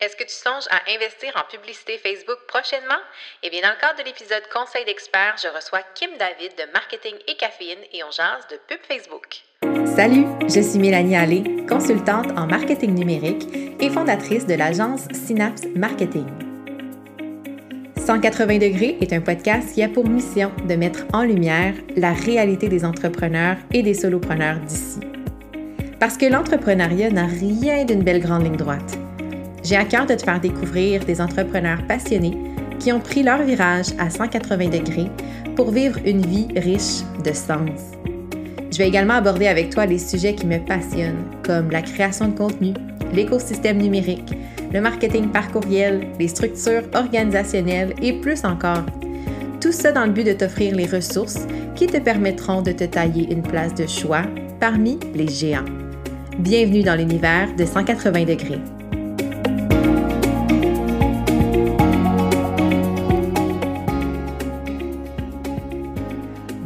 [0.00, 3.02] Est-ce que tu songes à investir en publicité Facebook prochainement?
[3.42, 7.14] Eh bien, dans le cadre de l'épisode Conseil d'experts, je reçois Kim David de Marketing
[7.26, 9.42] et Caféine et on jase de pub Facebook.
[9.96, 13.42] Salut, je suis Mélanie Allé, consultante en marketing numérique
[13.80, 16.28] et fondatrice de l'agence Synapse Marketing.
[17.96, 22.68] 180 degrés est un podcast qui a pour mission de mettre en lumière la réalité
[22.68, 25.00] des entrepreneurs et des solopreneurs d'ici.
[25.98, 28.96] Parce que l'entrepreneuriat n'a rien d'une belle grande ligne droite.
[29.68, 32.38] J'ai à cœur de te faire découvrir des entrepreneurs passionnés
[32.78, 35.10] qui ont pris leur virage à 180 degrés
[35.56, 37.92] pour vivre une vie riche de sens.
[38.72, 42.38] Je vais également aborder avec toi les sujets qui me passionnent, comme la création de
[42.38, 42.72] contenu,
[43.12, 44.32] l'écosystème numérique,
[44.72, 48.86] le marketing par courriel, les structures organisationnelles et plus encore.
[49.60, 53.30] Tout ça dans le but de t'offrir les ressources qui te permettront de te tailler
[53.30, 54.22] une place de choix
[54.60, 55.66] parmi les géants.
[56.38, 58.60] Bienvenue dans l'univers de 180 degrés.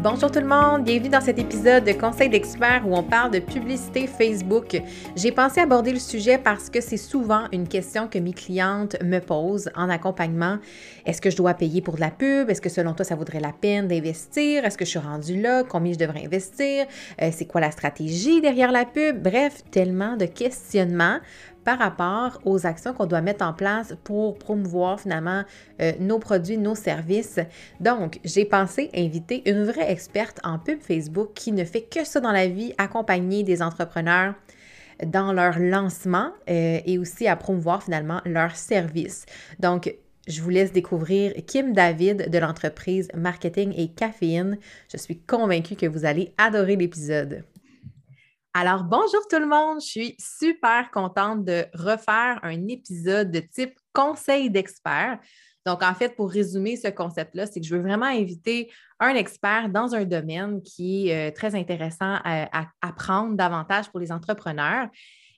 [0.02, 3.38] Bonjour tout le monde, bienvenue dans cet épisode de Conseil d'experts où on parle de
[3.38, 4.82] publicité Facebook.
[5.14, 9.20] J'ai pensé aborder le sujet parce que c'est souvent une question que mes clientes me
[9.20, 10.58] posent en accompagnement.
[11.06, 12.50] Est-ce que je dois payer pour de la pub?
[12.50, 14.64] Est-ce que selon toi ça vaudrait la peine d'investir?
[14.64, 15.62] Est-ce que je suis rendue là?
[15.62, 16.86] Combien je devrais investir?
[17.22, 19.22] Euh, c'est quoi la stratégie derrière la pub?
[19.22, 21.20] Bref, tellement de questionnements
[21.64, 25.44] par rapport aux actions qu'on doit mettre en place pour promouvoir finalement
[25.80, 27.38] euh, nos produits, nos services.
[27.80, 32.20] Donc, j'ai pensé inviter une vraie experte en pub Facebook qui ne fait que ça
[32.20, 34.34] dans la vie, accompagner des entrepreneurs
[35.04, 39.26] dans leur lancement euh, et aussi à promouvoir finalement leurs services.
[39.58, 39.94] Donc,
[40.28, 44.58] je vous laisse découvrir Kim David de l'entreprise Marketing et Caféine.
[44.92, 47.42] Je suis convaincue que vous allez adorer l'épisode.
[48.54, 53.78] Alors, bonjour tout le monde, je suis super contente de refaire un épisode de type
[53.94, 55.18] conseil d'expert.
[55.64, 59.70] Donc, en fait, pour résumer ce concept-là, c'est que je veux vraiment inviter un expert
[59.70, 64.88] dans un domaine qui est euh, très intéressant à, apprendre davantage pour les entrepreneurs.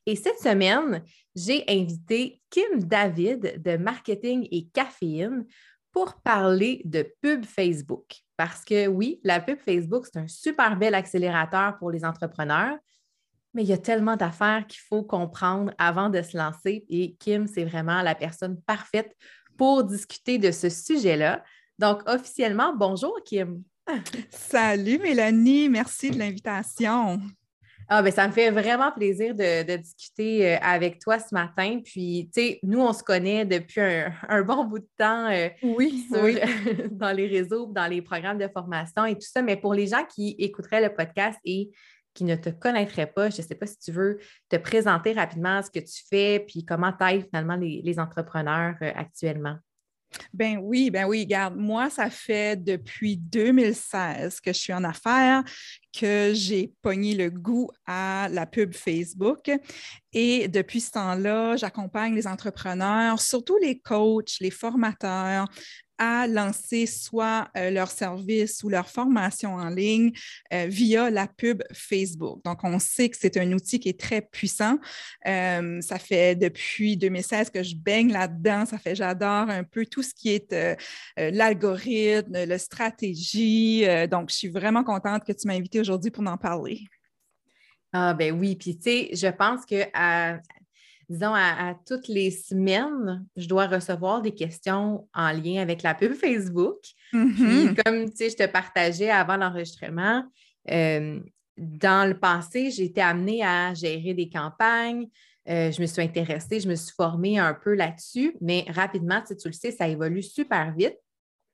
[0.07, 1.01] Et cette semaine,
[1.37, 5.47] j'ai invité Kim David de Marketing et Caféine
[5.93, 8.17] pour parler de pub Facebook.
[8.37, 12.77] Parce que oui, la pub Facebook, c'est un super bel accélérateur pour les entrepreneurs,
[13.55, 16.85] mais il y a tellement d'affaires qu'il faut comprendre avant de se lancer.
[16.89, 19.17] Et Kim, c'est vraiment la personne parfaite
[19.57, 21.43] pour discuter de ce sujet-là.
[21.79, 23.63] Donc, officiellement, bonjour Kim.
[24.31, 27.21] Salut Mélanie, merci de l'invitation.
[27.89, 31.81] Ah, ben, ça me fait vraiment plaisir de, discuter euh, avec toi ce matin.
[31.85, 36.09] Puis, tu sais, nous, on se connaît depuis un, bon bout de temps euh, oui,
[36.91, 39.43] dans les réseaux, dans les programmes de formation et tout ça.
[39.43, 41.71] Mais pour les gens qui écouteraient le podcast et
[42.15, 45.63] qui ne te connaîtraient pas, je ne sais pas si tu veux te présenter rapidement
[45.63, 49.57] ce que tu fais, puis comment t'aident finalement les, entrepreneurs euh, actuellement.
[50.33, 55.43] Ben oui, ben oui, regarde, moi, ça fait depuis 2016 que je suis en affaires,
[55.93, 59.51] que j'ai pogné le goût à la pub Facebook.
[60.13, 65.47] Et depuis ce temps-là, j'accompagne les entrepreneurs, surtout les coachs, les formateurs,
[65.99, 70.13] à lancer soit euh, leur service ou leur formation en ligne
[70.53, 72.43] euh, via la pub Facebook.
[72.45, 74.79] Donc, on sait que c'est un outil qui est très puissant.
[75.27, 78.67] Euh, ça fait depuis 2016 que je baigne là-dedans.
[78.67, 80.55] Ça fait, j'adore un peu tout ce qui est
[81.17, 83.85] l'algorithme, la stratégie.
[84.11, 86.81] donc, je suis vraiment contente que tu m'as invité aujourd'hui pour en parler.
[87.93, 89.85] Ah ben oui, puis tu sais, je pense que
[91.09, 96.13] disons, à, toutes les semaines, je dois recevoir des questions en lien avec la pub
[96.15, 96.79] Facebook.
[97.11, 97.83] Puis, mm-hmm.
[97.83, 100.25] comme tu sais, je te partageais avant l'enregistrement,
[100.71, 101.21] euh,
[101.57, 105.09] dans le passé, j'ai été amenée à gérer des campagnes.
[105.49, 109.35] Euh, je me suis intéressée, je me suis formée un peu là-dessus, mais rapidement, tu
[109.45, 110.97] le sais, ça évolue super vite.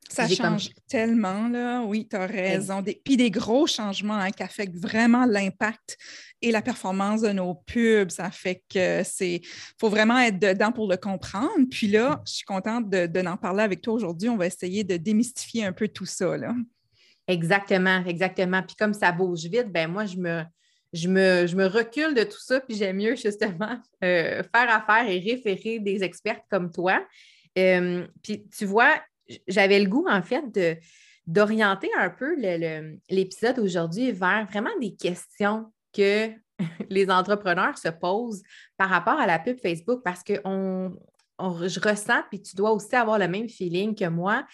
[0.08, 1.82] Ça change tellement, là.
[1.82, 2.82] Oui, tu as raison.
[2.82, 5.96] puis des gros changements hein, qui affectent vraiment l'impact
[6.42, 8.10] et la performance de nos pubs.
[8.10, 9.40] Ça fait que c'est.
[9.78, 11.64] faut vraiment être dedans pour le comprendre.
[11.70, 14.28] Puis là, je suis contente de, de en parler avec toi aujourd'hui.
[14.28, 16.54] On va essayer de démystifier un peu tout ça, là.
[17.28, 18.62] Exactement, exactement.
[18.62, 20.42] Puis comme ça bouge vite, ben moi, je me,
[20.92, 25.08] je me, je me recule de tout ça, puis j'aime mieux justement euh, faire affaire
[25.08, 27.00] et référer des experts comme toi.
[27.58, 29.00] Euh, puis tu vois,
[29.48, 30.76] j'avais le goût, en fait, de,
[31.26, 32.34] d'orienter un peu
[33.08, 36.30] l'épisode aujourd'hui vers vraiment des questions que
[36.90, 38.42] les entrepreneurs se posent
[38.76, 40.92] par rapport à la pub Facebook parce que on,
[41.38, 44.44] je ressens, puis tu dois aussi avoir le même feeling que moi,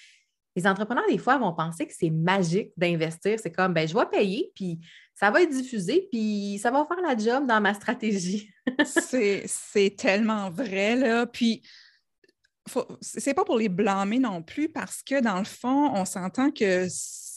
[0.55, 3.39] les entrepreneurs, des fois, vont penser que c'est magique d'investir.
[3.39, 4.79] C'est comme, ben, je vais payer, puis
[5.15, 8.51] ça va être diffusé, puis ça va faire la job dans ma stratégie.
[8.85, 11.27] c'est tellement vrai, là.
[11.27, 11.63] Puis,
[13.01, 16.87] c'est pas pour les blâmer non plus, parce que dans le fond, on s'entend que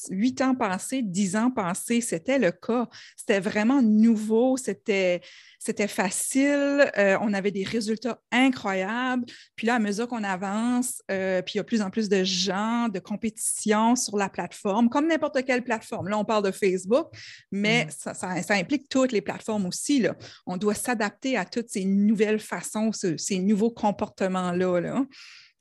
[0.09, 2.87] huit ans passés, dix ans passés, c'était le cas.
[3.17, 5.21] C'était vraiment nouveau, c'était
[5.61, 9.25] c'était facile, euh, on avait des résultats incroyables.
[9.57, 12.23] Puis là, à mesure qu'on avance, euh, puis il y a plus en plus de
[12.23, 16.07] gens, de compétition sur la plateforme, comme n'importe quelle plateforme.
[16.07, 17.07] Là, on parle de Facebook,
[17.51, 18.13] mais mm.
[18.13, 19.99] ça, implique toutes les plateformes aussi.
[19.99, 20.15] Là.
[20.47, 24.79] On doit s'adapter à toutes ces nouvelles façons, ces, nouveaux comportements-là.
[24.79, 25.05] Là.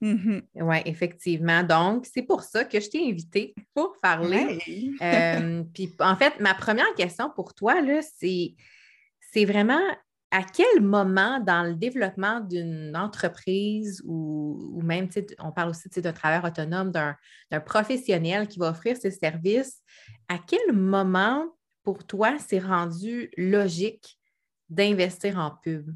[0.00, 0.43] Mm-hmm.
[0.55, 1.62] Oui, effectivement.
[1.65, 4.59] Donc, c'est pour ça que je t'ai invité pour parler.
[5.00, 7.75] Euh, puis, en fait, ma première question pour toi,
[8.19, 8.55] c'est
[9.33, 9.81] c'est vraiment
[10.31, 15.09] à quel moment dans le développement d'une entreprise ou, même,
[15.39, 19.83] on parle aussi d'un travailleur autonome, d'un professionnel qui va offrir ses services,
[20.29, 21.47] à quel moment
[21.83, 24.19] pour toi c'est rendu logique
[24.69, 25.91] d'investir en pub?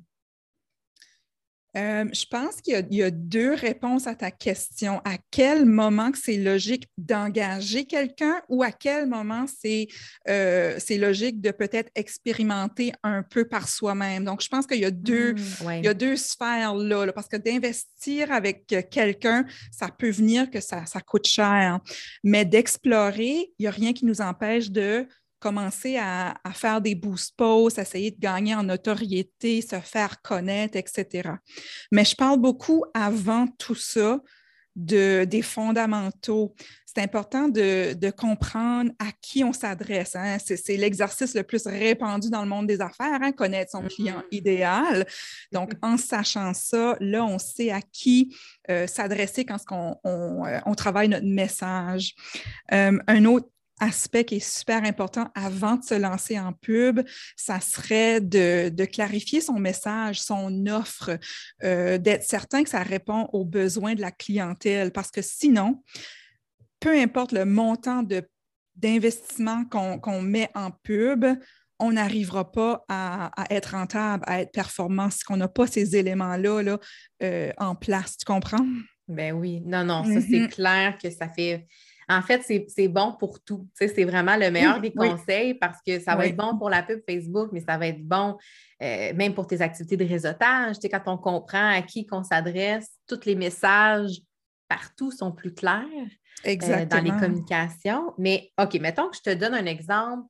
[1.76, 5.00] Euh, je pense qu'il y, a deux réponses à ta question.
[5.04, 9.88] À quel moment que c'est logique d'engager quelqu'un ou à quel moment c'est
[10.28, 14.24] euh, logique de peut-être expérimenter un peu par soi-même?
[14.24, 18.66] Donc, je pense qu'il y, a deux, mmh, deux sphères là, parce que d'investir avec
[18.90, 21.80] quelqu'un, ça peut venir que ça, ça coûte cher.
[22.22, 25.06] Mais d'explorer, il n'y a rien qui nous empêche de
[25.42, 31.30] commencer à, faire des boost posts, essayer de gagner en notoriété, se faire connaître, etc.
[31.90, 34.20] Mais je parle beaucoup avant tout ça
[34.76, 36.54] de, des fondamentaux.
[36.86, 40.14] C'est important de, comprendre à qui on s'adresse.
[40.14, 40.36] Hein.
[40.38, 44.36] C'est l'exercice le plus répandu dans le monde des affaires, hein, connaître son client mm-hmm.
[44.36, 45.06] idéal.
[45.50, 45.94] Donc, mm-hmm.
[45.94, 48.36] en sachant ça, là, on sait à qui
[48.70, 52.14] euh, s'adresser quand on, euh, on, travaille notre message.
[52.72, 53.48] Euh, un autre
[53.82, 57.00] aspect qui est super important avant de se lancer en pub,
[57.37, 61.19] ça serait de, clarifier son message, son offre,
[61.64, 65.82] euh, d'être certain que ça répond aux besoins de la clientèle, parce que sinon,
[66.81, 68.05] peu importe le montant
[68.76, 71.26] d'investissement qu'on met en pub,
[71.78, 76.62] on n'arrivera pas à, être rentable, à être performant si on n'a pas ces éléments-là
[76.62, 76.78] là,
[77.25, 78.17] euh, en place.
[78.19, 78.64] Tu comprends?
[79.08, 80.49] Ben oui, non, non, ça c'est mm-hmm.
[80.49, 81.67] clair que ça fait
[82.19, 83.67] en fait, c'est bon pour tout.
[83.75, 87.00] C'est vraiment le meilleur des conseils parce que ça va être bon pour la pub
[87.09, 88.37] Facebook, mais ça va être bon
[88.82, 90.76] euh, même pour tes activités de réseautage.
[90.91, 94.20] quand on comprend à qui qu'on s'adresse, tous les messages
[94.69, 95.85] partout sont plus clairs
[96.47, 98.12] euh, dans les communications.
[98.19, 100.26] Mais OK, mettons que je te donne un exemple.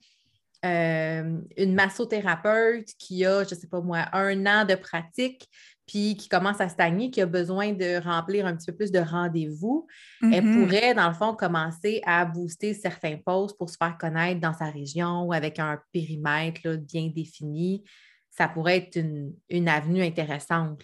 [0.65, 5.49] Euh, une massothérapeute qui a, je ne sais pas moi, un an de pratique,
[5.87, 9.01] puis qui commence à stagner, qui a besoin de remplir un petit peu plus de
[9.01, 9.87] rendez-vous,
[10.23, 10.63] elle mm-hmm.
[10.63, 14.71] pourrait, dans le fond, commencer à booster certains postes pour se faire connaître dans sa
[14.71, 17.85] région ou avec un périmètre bien défini.
[18.31, 20.83] Ça pourrait être une, avenue intéressante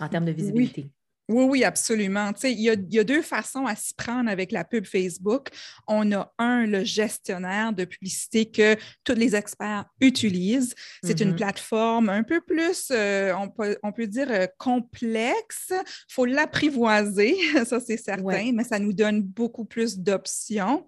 [0.00, 0.82] en termes de visibilité.
[0.82, 0.90] Oui,
[1.28, 2.32] oui, absolument.
[2.44, 5.48] il, y a, deux façons à s'y prendre avec la pub Facebook.
[5.88, 10.74] On a un, le gestionnaire de publicité que tous les experts utilisent.
[11.02, 11.36] C'est une mm-hmm.
[11.36, 15.70] plateforme un peu plus, euh, on, peut, dire, euh, complexe.
[15.70, 20.86] Il faut l'apprivoiser, ça c'est certain, mais ça nous donne beaucoup plus d'options.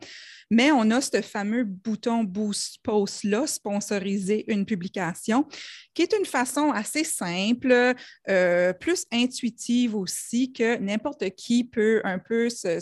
[0.50, 5.46] Mais on a ce fameux bouton Boost Post-là, sponsoriser une publication,
[5.92, 7.94] qui est une façon assez simple,
[8.28, 12.80] euh, plus intuitive aussi, que n'importe qui peut un peu se,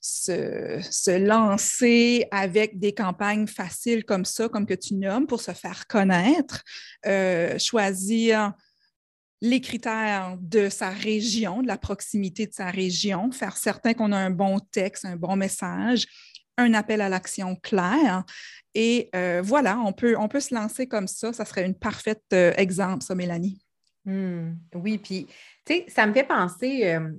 [0.00, 5.86] se lancer avec des campagnes faciles comme ça, comme que tu nommes, pour se faire
[5.86, 6.62] connaître,
[7.06, 8.52] euh, choisir
[9.42, 14.18] les critères de sa région, de la proximité de sa région, faire certain qu'on a
[14.18, 16.06] un bon texte, un bon message,
[16.58, 18.24] un appel à l'action clair.
[18.74, 21.32] Et euh, voilà, on peut, on peut se lancer comme ça.
[21.32, 23.60] Ça serait une parfaite euh, exemple, ça, Mélanie.
[24.06, 24.54] Hmm.
[24.74, 25.26] oui, puis,
[25.74, 27.10] sais, ça me fait penser, euh,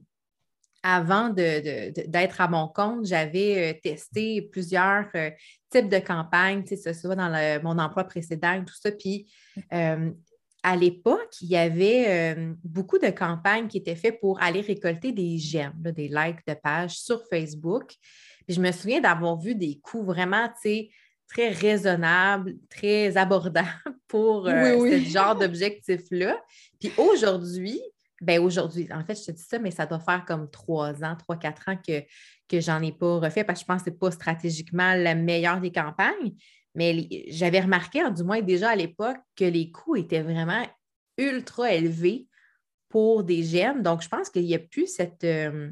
[0.84, 5.06] avant d'être à mon compte, j'avais testé plusieurs
[5.70, 8.92] types de campagnes, tu sais, ce soit dans mon emploi précédent, tout ça.
[8.92, 9.32] Puis,
[9.70, 15.38] à l'époque, il y avait beaucoup de campagnes qui étaient faites pour aller récolter des
[15.38, 17.94] j'aime, des likes de pages sur Facebook
[18.52, 20.50] je me souviens d'avoir vu des coûts vraiment,
[21.28, 23.70] très raisonnables, très abordables
[24.08, 26.40] pour euh, ce genre d'objectif-là.
[26.80, 27.82] Puis aujourd'hui,
[28.22, 31.16] ben aujourd'hui, en fait, je te dis ça, mais ça doit faire comme trois ans,
[31.18, 32.02] trois, quatre ans que,
[32.48, 35.16] que j'en ai pas refait parce que je pense que ce n'est pas stratégiquement la
[35.16, 36.34] meilleure des campagnes.
[36.76, 40.66] Mais j'avais remarqué, du moins déjà à l'époque, que les coûts étaient vraiment
[41.18, 42.28] ultra élevés
[42.88, 43.82] pour des gemmes.
[43.82, 45.70] Donc, je pense qu'il n'y a plus cette, euh,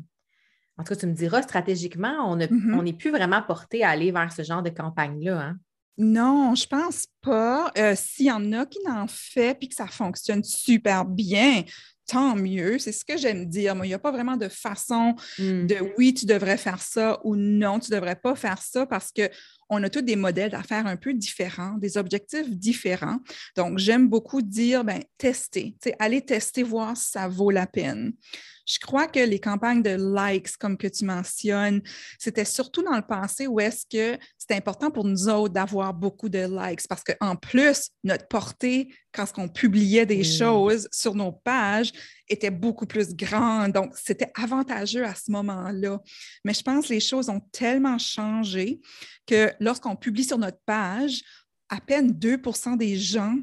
[0.77, 2.83] en tout cas, tu me diras, stratégiquement, on Mm-hmm.
[2.83, 5.39] n'est plus vraiment porté à aller vers ce genre de campagne-là.
[5.39, 5.57] Hein?
[5.97, 7.71] Non, je pense pas.
[7.77, 11.63] Euh, S'il y en a qui n'en fait puis que ça fonctionne super bien,
[12.11, 12.79] tant mieux.
[12.79, 13.75] C'est ce que j'aime dire.
[13.75, 15.67] Moi, il n'y a pas vraiment de façon Mm.
[15.67, 19.11] de oui, tu devrais faire ça ou non, tu ne devrais pas faire ça parce
[19.69, 23.19] qu'on a tous des modèles d'affaires un peu différents, des objectifs différents.
[23.55, 27.67] Donc, j'aime beaucoup dire, ben, tester, Tu sais, aller tester, voir si ça vaut la
[27.67, 28.13] peine.
[28.65, 31.81] Je crois que les campagnes de likes, comme que tu mentionnes,
[32.19, 36.29] c'était surtout dans le passé où est-ce que c'était important pour nous autres d'avoir beaucoup
[36.29, 40.37] de likes parce qu'en plus, notre portée, quand on publiait des Oui.
[40.37, 41.91] choses sur nos pages,
[42.29, 43.73] était beaucoup plus grande.
[43.73, 45.99] Donc, c'était avantageux à ce moment-là.
[46.45, 48.79] Mais je pense que les choses ont tellement changé
[49.25, 51.21] que lorsqu'on publie sur notre page,
[51.69, 53.37] à peine 2% des gens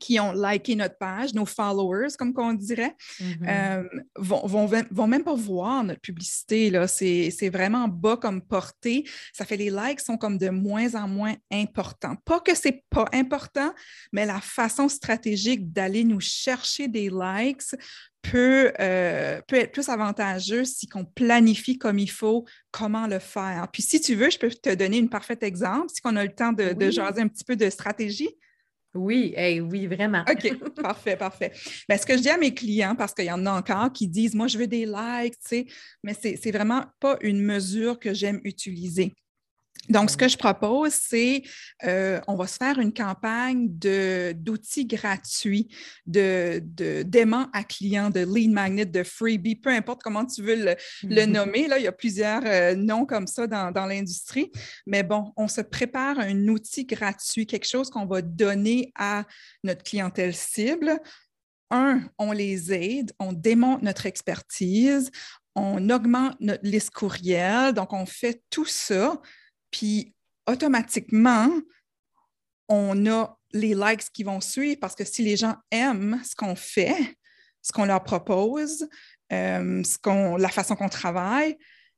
[0.00, 3.46] qui ont liké notre page, nos followers, comme qu'on dirait, Mhm.
[3.48, 3.82] euh,
[4.16, 6.70] vont, vont, vont même pas voir notre publicité.
[6.70, 6.86] là.
[6.88, 9.04] C'est vraiment bas comme portée.
[9.32, 12.16] Ça fait les likes sont comme de moins en moins importants.
[12.24, 13.72] Pas que c'est pas important,
[14.12, 17.62] mais la façon stratégique d'aller nous chercher des likes
[18.22, 23.66] peut, euh, peut être plus avantageux si on planifie comme il faut comment le faire.
[23.72, 26.32] Puis si tu veux, je peux te donner un parfait exemple, si on a le
[26.32, 28.30] temps de, de jaser un petit peu de stratégie.
[28.94, 30.24] Oui, hey, oui, vraiment.
[30.30, 31.52] OK, parfait, parfait.
[31.88, 34.06] Ben, ce que je dis à mes clients, parce qu'il y en a encore qui
[34.06, 35.66] disent, moi, je veux des likes, tu sais,
[36.02, 39.14] mais c'est c'est vraiment pas une mesure que j'aime utiliser.
[39.88, 41.42] Donc, ce que je propose, c'est
[41.84, 45.68] euh, on va se faire une campagne de- d'outils gratuits,
[46.06, 50.54] de, de- d'aimants à clients, de lead magnet, de freebie, peu importe comment tu veux
[50.54, 51.66] le, le nommer.
[51.66, 54.52] Là, il y a plusieurs euh, noms comme ça dans, dans l'industrie.
[54.86, 59.24] Mais bon, on se prépare un outil gratuit, quelque chose qu'on va donner à
[59.64, 61.00] notre clientèle cible.
[61.70, 65.10] Un, on les aide, on démontre notre expertise,
[65.54, 67.72] on augmente notre liste courriel.
[67.72, 69.20] Donc, on fait tout ça.
[69.72, 70.14] Puis,
[70.46, 71.48] automatiquement,
[72.68, 76.54] on a les likes qui vont suivre parce que si les gens aiment ce qu'on
[76.56, 77.16] fait,
[77.60, 78.88] ce qu'on leur propose,
[79.32, 81.56] euh, ce qu'on, la façon qu'on travaille,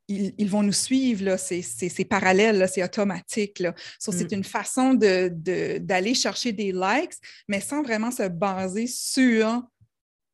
[0.09, 1.25] ils, ils vont nous suivre.
[1.25, 1.39] là.
[1.39, 3.59] C'est, c'est- c'est parallèle, c'est automatique.
[3.61, 3.75] Là.
[3.99, 4.37] So, C'est Mm.
[4.39, 7.15] une façon de, de- d'aller chercher des likes,
[7.49, 9.63] mais sans vraiment se baser sur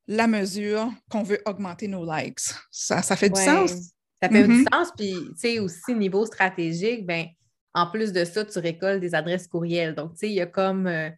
[0.09, 2.41] la mesure qu'on veut augmenter nos likes.
[2.71, 3.93] Ça, ça fait du sens?
[4.23, 4.65] Ça fait du Mhm.
[4.73, 4.93] sens.
[4.97, 7.27] Puis, tu sais, aussi, niveau stratégique, ben,
[7.75, 9.95] en plus de ça, tu récoltes des adresses courriels.
[9.95, 10.87] Donc, tu sais, il y a comme.
[10.87, 11.11] euh,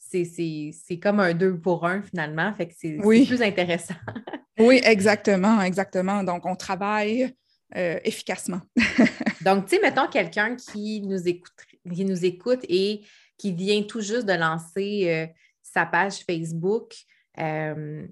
[0.00, 2.52] c'est, comme un deux pour un finalement.
[2.54, 3.26] Fait que c'est, c'est Oui.
[3.26, 3.94] plus intéressant.
[4.60, 6.24] Oui, exactement, exactement.
[6.24, 7.32] Donc, on travaille
[7.76, 8.60] euh, efficacement.
[9.44, 11.52] Donc, tu sais, mettons quelqu'un qui nous écoute,
[11.94, 13.02] qui nous écoute et
[13.36, 15.26] qui vient tout juste de lancer euh,
[15.62, 16.92] sa page Facebook.
[17.38, 18.04] euh,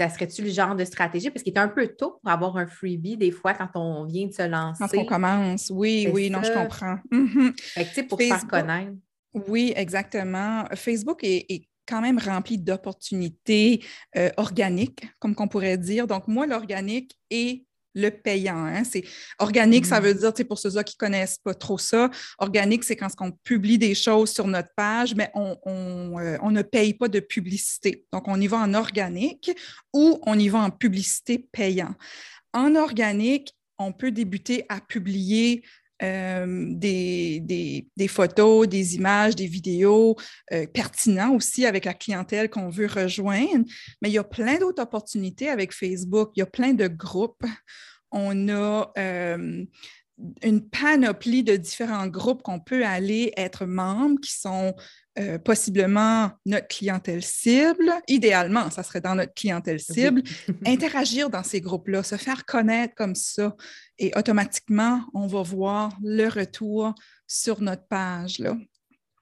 [0.00, 1.28] ça serait-tu le genre de stratégie?
[1.30, 4.26] Parce qu'il est un peu tôt pour avoir un freebie des fois quand on vient
[4.26, 4.82] de se lancer.
[4.88, 6.98] Quand on commence, oui, oui, non, je comprends.
[7.10, 7.52] Mhm.
[7.56, 8.50] Fait que, pour se faire Facebook.
[8.50, 8.92] connaître.
[9.48, 10.64] Oui, exactement.
[10.74, 13.84] Facebook est, est quand même rempli d'opportunités
[14.16, 16.06] euh, organiques, comme qu'on pourrait dire.
[16.06, 18.64] Donc, moi, l'organique est le payant.
[18.64, 18.84] hein.
[18.84, 19.04] C'est
[19.38, 20.06] organique, ça Mhm.
[20.06, 23.78] veut dire, pour ceux-là qui ne connaissent pas trop ça, organique, c'est quand on publie
[23.78, 28.06] des choses sur notre page, mais on, on, euh, on ne paye pas de publicité.
[28.12, 29.50] Donc, on y va en organique
[29.92, 31.94] ou on y va en publicité payant.
[32.52, 35.64] En organique, on peut débuter à publier
[36.02, 40.16] euh, des, photos, des images, des vidéos
[40.52, 43.64] euh, pertinents aussi avec la clientèle qu'on veut rejoindre.
[44.00, 46.30] Mais il y a plein d'autres opportunités avec Facebook.
[46.36, 47.44] Il y a plein de groupes.
[48.10, 49.64] On a euh,
[50.42, 54.74] une panoplie de différents groupes qu'on peut aller être membre qui sont
[55.18, 57.90] euh, possiblement notre clientèle cible.
[58.06, 60.22] Idéalement, ça serait dans notre clientèle cible
[60.66, 63.56] interagir dans ces groupes-là, se faire connaître comme ça.
[63.98, 66.94] Et automatiquement, on va voir le retour
[67.26, 68.38] sur notre page.
[68.38, 68.56] Là.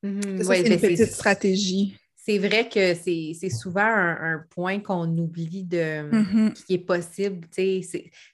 [0.03, 1.97] Mhm, Ça, ouais, c'est ben, une petite stratégie.
[2.17, 6.53] C'est vrai que c'est souvent un, un point qu'on oublie de Mhm.
[6.53, 7.49] qui est possible.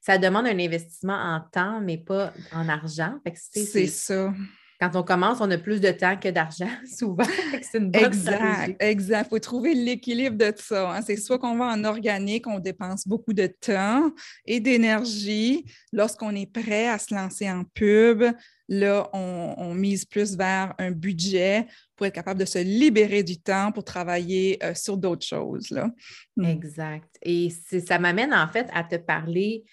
[0.00, 3.14] Ça demande un investissement en temps, mais pas en argent.
[3.40, 4.34] C'est- ça.
[4.81, 7.25] Quand on commence, on a plus de temps que d'argent, souvent.
[7.62, 8.73] C'est une bonne stratégie.
[8.73, 9.26] Exact, exact.
[9.26, 10.93] Il faut trouver l'équilibre de ça.
[10.97, 11.02] hein.
[11.02, 14.11] C'est soit qu'on va en organique, on dépense beaucoup de temps
[14.45, 15.64] et d'énergie.
[15.93, 18.25] Lorsqu'on est prêt à se lancer en pub,
[18.69, 21.66] là, on, on mise plus vers un budget
[21.97, 25.71] pour être capable de se libérer du temps pour travailler euh, sur d'autres choses.
[25.71, 25.90] Là.
[26.37, 26.45] Mm.
[26.47, 27.09] Exact.
[27.23, 27.50] Et
[27.87, 29.64] ça m'amène en fait à te parler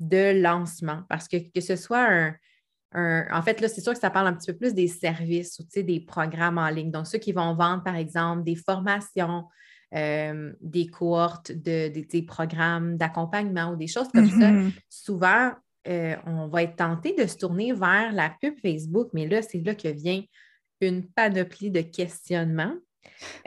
[0.00, 2.34] de lancement parce que que ce soit un,
[2.92, 5.58] un- en fait, là, c'est sûr que ça parle un petit peu plus des services
[5.58, 6.90] ou des programmes en ligne.
[6.90, 9.44] Donc, ceux qui vont vendre, par exemple, des formations,
[9.94, 14.72] euh, des cohortes de, des des programmes d'accompagnement ou des choses comme ça, Mhm.
[14.88, 15.52] souvent,
[15.86, 19.60] euh, on va être tenté de se tourner vers la pub Facebook, mais là, c'est
[19.60, 20.22] là que vient
[20.80, 22.74] une panoplie de questionnements.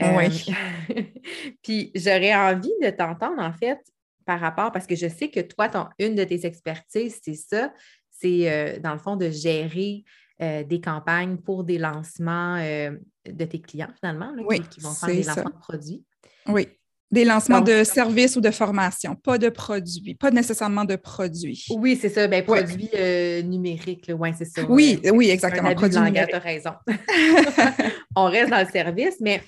[0.01, 0.45] Oui.
[0.49, 1.03] Euh,
[1.63, 3.79] puis j'aurais envie de t'entendre, en fait,
[4.25, 7.73] par rapport, parce que je sais que toi, ton, une de tes expertises, c'est ça,
[8.21, 10.03] c'est euh, dans le fond de gérer
[10.39, 14.33] des campagnes pour des lancements de tes clients, finalement,
[14.71, 16.03] qui, vont faire des lancements de produits.
[16.47, 16.67] Oui.
[17.11, 21.65] Des lancements de services ou de formation, pas de produits, pas nécessairement de produits.
[21.69, 22.25] Oui, c'est ça.
[22.29, 24.63] Ben, produits euh, numériques, oui, c'est ça.
[24.63, 25.75] Oui, oui, exactement.
[25.75, 26.29] Produits numériques.
[26.29, 26.71] Tu as raison.
[28.15, 29.43] On reste dans le service, mais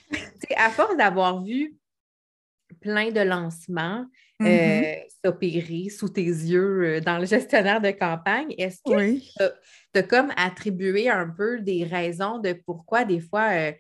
[0.58, 1.74] à force d'avoir vu
[2.82, 4.06] plein de lancements
[4.46, 5.04] euh, mm-hmm.
[5.24, 9.20] s'opérer sous tes yeux euh, dans le gestionnaire de campagne, est-ce que
[9.94, 13.72] tu as, comme attribué un peu des raisons de pourquoi des fois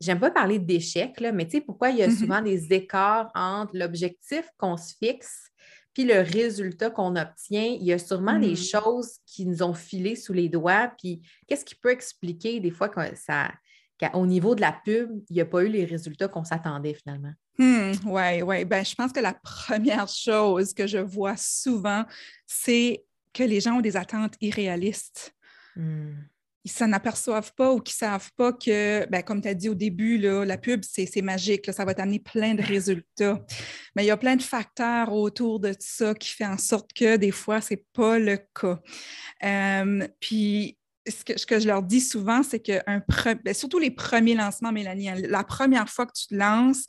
[0.00, 2.18] j'aime pas parler d'échec, mais tu sais, pourquoi il y a mm-hmm.
[2.18, 5.50] souvent des écarts entre l'objectif qu'on se fixe
[5.94, 7.64] puis le résultat qu'on obtient?
[7.64, 8.56] Il y a sûrement des mm.
[8.56, 10.92] choses qui nous ont filé sous les doigts.
[10.98, 13.50] Puis qu'est-ce qui peut expliquer des fois que ça,
[13.98, 17.32] qu'au niveau de la pub, il n'y a pas eu les résultats qu'on s'attendait finalement?
[17.58, 18.64] Oui, hmm, oui.
[18.64, 22.04] Ben, je pense que la première chose que je vois souvent,
[22.46, 25.34] c'est que les gens ont des attentes irréalistes.
[25.74, 26.14] Hmm
[26.66, 29.68] ils s'en aperçoivent pas ou qui ne savent pas que, ben, comme tu as dit
[29.68, 33.40] au début, là, la pub, c'est magique, ça va t'amener plein de résultats.
[33.94, 37.18] Mais il y a plein de facteurs autour de ça qui font en sorte que
[37.18, 38.80] des fois, ce n'est pas le cas.
[39.44, 43.00] Euh, puis, ce que, ce que, je leur dis souvent, c'est que un
[43.44, 46.86] ben, surtout les premiers lancements, Mélanie, hein, la première fois que tu te lances,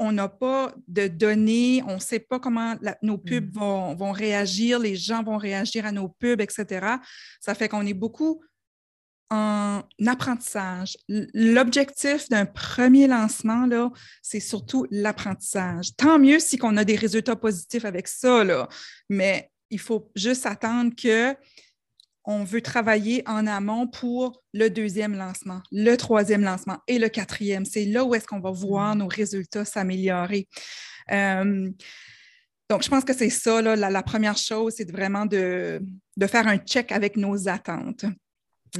[0.00, 3.58] on n'a pas de données, on ne sait pas comment nos pubs mm.
[3.58, 6.96] vont, vont, réagir, les gens vont réagir à nos pubs, etc.
[7.40, 8.42] Ça fait qu'on est beaucoup
[9.28, 10.96] en apprentissage.
[11.08, 13.90] L'objectif d'un premier lancement, là,
[14.22, 15.94] c'est surtout l'apprentissage.
[15.96, 18.68] Tant mieux si on a des résultats positifs avec ça, là,
[19.08, 21.36] mais il faut juste attendre que
[22.30, 27.64] on veut travailler en amont pour le deuxième lancement, le troisième lancement et le quatrième.
[27.64, 28.98] C'est là où est-ce qu'on va voir mm.
[28.98, 30.46] nos résultats s'améliorer.
[31.10, 31.68] Euh,
[32.68, 35.82] donc, je pense que c'est ça, là, la, première chose, c'est vraiment de,
[36.16, 38.04] de, faire un check avec nos attentes.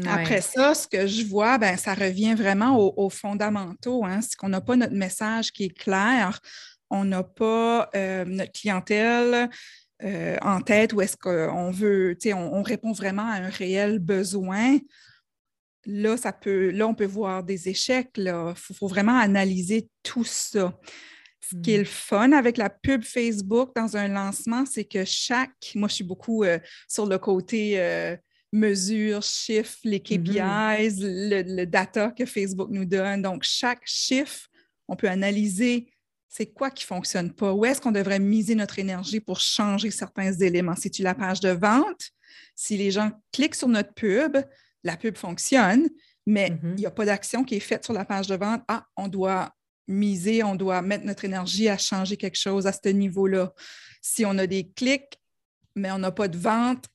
[0.06, 4.04] Après ça, ce que je vois, ben, ça revient vraiment aux, fondamentaux.
[4.04, 4.20] Hein.
[4.20, 6.38] C'est qu'on n'a pas notre message qui est clair,
[6.88, 9.50] on n'a pas euh, notre clientèle
[10.04, 14.78] euh, en tête où est-ce qu'on veut, on, on répond vraiment à un réel besoin.
[15.86, 18.10] Là, ça peut, là, on peut voir des échecs.
[18.16, 20.78] Il faut, vraiment analyser tout ça.
[21.40, 21.86] Ce qui est le mmh.
[21.86, 26.44] fun avec la pub Facebook dans un lancement, c'est que chaque, moi je suis beaucoup
[26.44, 27.78] euh, sur le côté
[28.52, 30.00] mesures, chiffres, les.
[30.00, 33.22] KPIs, le, data que Facebook nous donne.
[33.22, 34.48] Donc, chaque chiffre,
[34.88, 35.92] on peut analyser
[36.30, 39.90] c'est quoi qui ne fonctionne pas, où est-ce qu'on devrait miser notre énergie pour changer
[39.90, 40.76] certains éléments?
[40.76, 42.10] Si tu la page de vente,
[42.54, 44.38] si les gens cliquent sur notre pub,
[44.84, 45.88] la pub fonctionne,
[46.26, 46.74] mais mm-hmm.
[46.76, 48.62] il n'y a pas d'action qui est faite sur la page de vente.
[48.68, 49.52] Ah, on doit
[49.88, 53.52] miser, on doit mettre notre énergie à changer quelque chose à ce niveau-là.
[54.00, 55.18] Si on a des clics,
[55.74, 56.86] mais on n'a pas de vente,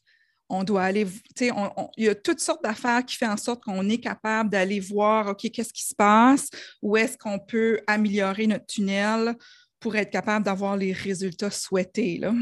[0.50, 1.52] on doit aller, tu sais,
[1.98, 5.30] il y a toutes sortes d'affaires qui font en sorte qu'on est capable d'aller voir,
[5.30, 6.50] OK, qu'est-ce qui se passe,
[6.82, 9.36] où est-ce qu'on peut améliorer notre tunnel
[9.80, 12.18] pour être capable d'avoir les résultats souhaités.
[12.18, 12.34] Là?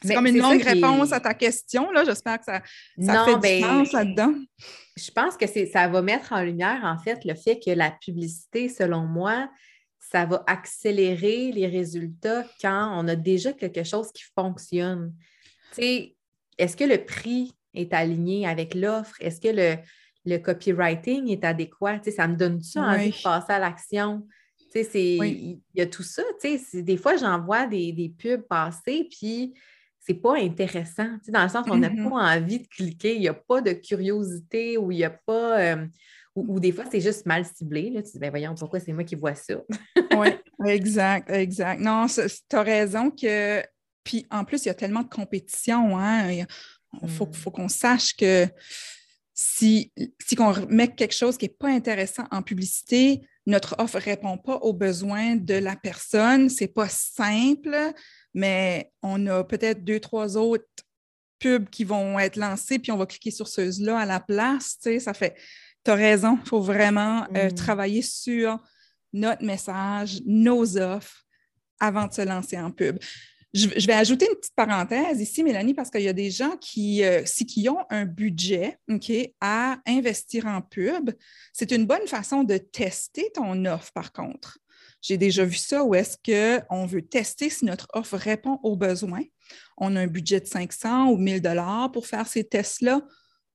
[0.00, 1.90] C'est comme une longue réponse à ta question.
[1.92, 2.04] Là.
[2.04, 2.62] J'espère que ça,
[3.00, 4.34] ça fait du ben, sens là-dedans.
[4.96, 8.68] Je pense que ça va mettre en lumière, en fait, le fait que la publicité,
[8.68, 9.48] selon moi,
[9.98, 15.14] ça va accélérer les résultats quand on a déjà quelque chose qui fonctionne.
[15.74, 16.16] Tu sais,
[16.58, 19.14] est-ce que le prix est aligné avec l'offre?
[19.20, 19.78] Est-ce que
[20.24, 22.00] le, copywriting est adéquat?
[22.14, 24.26] ça me donne ça envie de passer à l'action?
[24.74, 26.22] Il y a tout ça.
[26.74, 29.54] Des fois, j'en vois des, pubs passer, puis
[30.00, 31.08] c'est pas intéressant.
[31.28, 32.08] Dans le sens où on n'a mm-hmm.
[32.08, 35.60] pas envie de cliquer, il n'y a pas de curiosité ou il n'y a pas.
[35.60, 35.86] Euh,
[36.34, 37.90] ou, des fois, c'est juste mal ciblé.
[37.90, 38.02] Là.
[38.02, 39.54] Tu dis, ben voyons, pourquoi c'est moi qui vois ça?
[40.16, 40.28] oui,
[40.66, 41.78] exact, exact.
[41.78, 43.62] Non, tu as raison que
[44.04, 45.98] puis en plus, il y a tellement de compétition.
[45.98, 46.30] Hein?
[46.30, 47.34] Il faut, hmm.
[47.34, 48.46] faut qu'on sache que
[49.34, 49.92] si,
[50.24, 54.38] si on met quelque chose qui n'est pas intéressant en publicité, notre offre ne répond
[54.38, 56.48] pas aux besoins de la personne.
[56.48, 57.76] Ce n'est pas simple,
[58.34, 60.64] mais on a peut-être deux, trois autres
[61.38, 64.78] pubs qui vont être lancées, puis on va cliquer sur ceux-là à la place.
[65.00, 65.36] ça fait,
[65.84, 67.54] tu as raison, il faut vraiment euh, hmm.
[67.54, 68.62] travailler sur
[69.12, 71.24] notre message, nos offres
[71.80, 72.98] avant de se lancer en pub.
[73.54, 77.04] Je, vais ajouter une petite parenthèse ici, Mélanie, parce qu'il y a des gens qui,
[77.04, 78.78] euh, si, qui ont un budget
[79.40, 81.10] à investir en pub,
[81.52, 84.58] c'est une bonne façon de tester ton offre, par contre.
[85.02, 89.24] J'ai déjà vu ça où est-ce qu'on veut tester si notre offre répond aux besoins.
[89.76, 93.02] On a un budget de 500 ou 1000 dollars pour faire ces tests-là.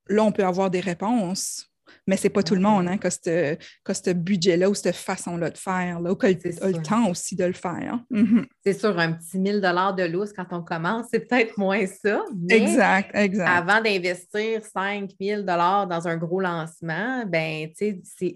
[0.09, 1.71] Là, on peut avoir des réponses.
[2.07, 5.49] Mais ce n'est pas tout le monde hein, qui a ce budget-là ou cette façon-là
[5.49, 7.99] de faire, là, ou qui a, le temps aussi de le faire.
[8.09, 8.45] Mhm.
[8.65, 12.23] C'est sûr, un petit 1000 de lousse quand on commence, c'est peut-être moins ça.
[12.49, 13.49] exact, exact.
[13.49, 17.69] Avant d'investir 5000 dans un gros lancement, ben,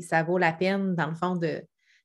[0.02, 1.62] ça vaut la peine, dans le fond, de,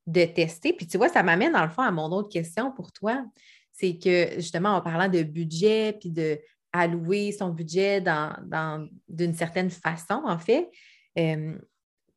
[0.06, 0.72] de tester.
[0.72, 3.24] Puis tu vois, ça m'amène, dans le fond, à mon autre question pour toi.
[3.72, 6.38] C'est que, justement, en parlant de budget, puis de
[6.72, 10.68] allouer son budget dans, d'une certaine façon, en fait,
[11.16, 11.58] tu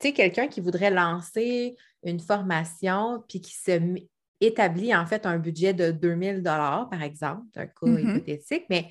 [0.01, 3.79] sais, quelqu'un qui voudrait lancer une formation puis qui se
[4.41, 8.15] établit en fait un budget de 2000 dollars, par exemple, un cas mm-hmm.
[8.15, 8.89] hypothétique, mais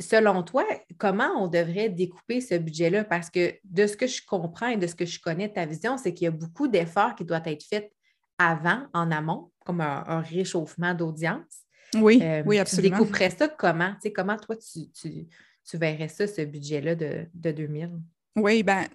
[0.00, 0.64] selon toi,
[0.98, 3.04] comment on devrait découper ce budget-là?
[3.04, 5.66] Parce que de ce que je comprends et de ce que je connais de ta
[5.66, 7.92] vision, c'est qu'il y a beaucoup d'efforts qui doivent être faits
[8.38, 11.66] avant, en amont, comme un, réchauffement d'audience.
[11.94, 12.96] Oui, oui, absolument.
[12.96, 13.92] Tu découperais ça comment?
[13.94, 17.90] Tu sais, comment toi, tu, verrais ça, ce budget-là de, de 2000?
[18.36, 18.86] Oui, bien,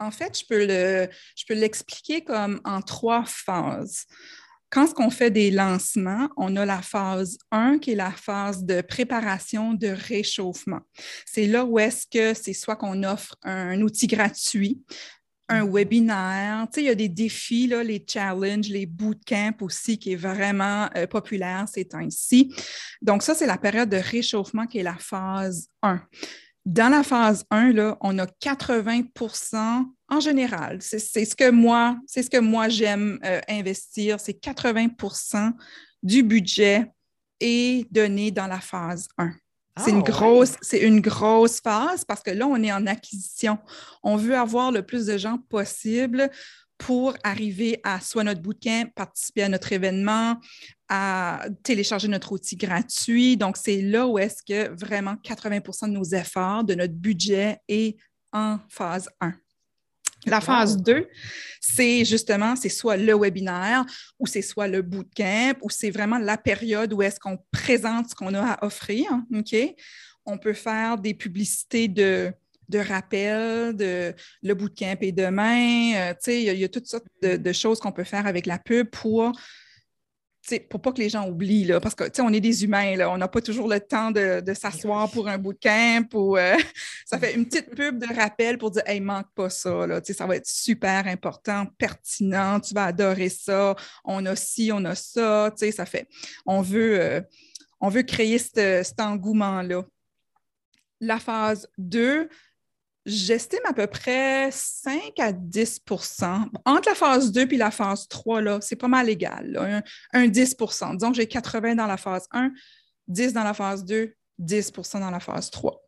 [0.00, 4.06] en fait, je peux, le, je peux l'expliquer comme en trois phases.
[4.74, 8.80] Quand on fait des lancements, on a la phase 1 qui est la phase de
[8.80, 10.80] préparation de réchauffement.
[11.26, 14.82] C'est là où est-ce que c'est soit qu'on offre un outil gratuit,
[15.48, 15.72] un mm-hmm.
[15.72, 16.66] webinaire.
[16.66, 20.16] Tu sais, il y a des défis, là, les challenges, les bootcamps aussi, qui est
[20.16, 22.52] vraiment euh, populaire ces temps-ci.
[23.00, 26.02] Donc, ça, c'est la période de réchauffement qui est la phase 1.
[26.64, 30.78] Dans la phase 1, là, on a 80% en général.
[30.80, 35.52] C'est ce que moi, c'est ce que moi j'aime euh, investir, c'est 80%
[36.02, 36.90] du budget
[37.40, 39.32] est donné dans la phase 1.
[39.76, 43.58] C'est une, ah, c'est une grosse phase parce que là, on est en acquisition.
[44.04, 46.30] On veut avoir le plus de gens possible
[46.78, 50.38] pour arriver à soit notre bootcamp, participer à notre événement,
[50.88, 53.36] à télécharger notre outil gratuit.
[53.36, 57.96] Donc, c'est là où est-ce que vraiment 80% de nos efforts, de notre budget est
[58.32, 59.32] en phase 1.
[60.26, 61.06] La phase 2,
[61.60, 63.84] c'est justement, c'est soit le webinaire
[64.18, 68.14] ou c'est soit le bootcamp ou c'est vraiment la période où est-ce qu'on présente ce
[68.14, 69.10] qu'on a à offrir.
[69.34, 69.54] OK?
[70.24, 72.32] On peut faire des publicités de
[72.68, 76.10] de rappel, de le bootcamp et demain.
[76.10, 79.32] Euh, il y, a toutes sortes de, choses qu'on peut faire avec la pub pour
[80.68, 83.16] pour pas que les gens oublient, là, parce que on est des humains, là, on
[83.16, 86.56] n'a pas toujours le temps de, s'asseoir pour un bootcamp ou euh,
[87.06, 90.26] ça fait une petite pub de rappel pour dire Hey, manque pas ça, là, ça
[90.26, 93.74] va être super important, pertinent, tu vas adorer ça,
[94.04, 96.08] on a ci, on a ça, ça fait.
[96.44, 97.20] On veut, euh,
[97.80, 99.84] on veut créer cet engouement-là.
[101.00, 102.28] La phase 2,
[103.06, 108.40] J'estime à peu près 5 à 10% Entre la phase 2 et la phase 3,
[108.40, 109.82] là, c'est pas mal égal.
[110.12, 110.56] un, 10
[110.94, 112.50] Disons que j'ai 80 dans la phase 1,
[113.08, 115.78] 10 dans la phase 2, 10% dans la phase 3.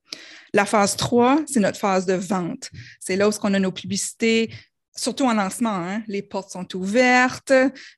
[0.52, 2.70] La phase 3, c'est notre phase de vente.
[3.00, 4.52] C'est là où on a nos publicités,
[4.94, 5.74] surtout en lancement.
[5.74, 6.02] Hein.
[6.08, 7.52] Les portes sont ouvertes,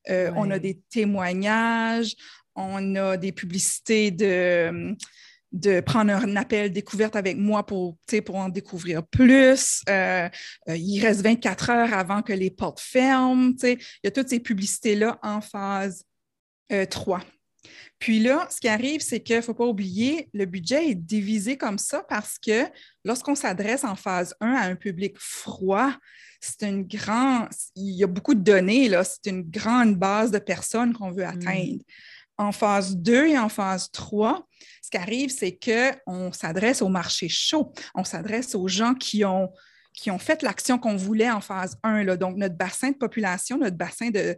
[0.09, 2.15] euh, on a des témoignages,
[2.55, 4.97] on a des publicités de
[5.53, 9.83] de prendre un appel découverte avec moi pour, pour en découvrir plus.
[9.89, 10.29] Euh,
[10.69, 13.55] euh, il reste 24 heures avant que les portes ferment.
[13.63, 16.05] Il y a toutes ces publicités-là en phase
[16.91, 17.19] 3.
[17.19, 17.23] Euh,
[17.99, 21.57] Puis là, ce qui arrive, c'est qu'il ne faut pas oublier, le budget est divisé
[21.57, 22.65] comme ça parce que
[23.05, 25.93] lorsqu'on s'adresse en phase 1 à un public froid,
[26.41, 30.39] c'est une grande, il y a beaucoup de données, là, c'est une grande base de
[30.39, 31.39] personnes qu'on veut mm.
[31.39, 31.83] atteindre.
[32.37, 34.47] En phase 2 et en phase 3,
[34.89, 37.75] ce qui arrive, c'est qu'on s'adresse au marché chaud.
[37.95, 39.51] On s'adresse aux gens qui ont,
[39.93, 42.05] qui ont fait l'action qu'on voulait en phase 1.
[42.05, 42.17] Là.
[42.17, 44.35] Donc, notre bassin de population, notre bassin de,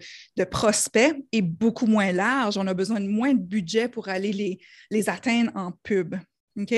[0.50, 2.58] prospects est beaucoup moins large.
[2.58, 4.58] On a besoin de moins de budget pour aller les,
[4.90, 6.16] les atteindre en pub.
[6.58, 6.74] OK?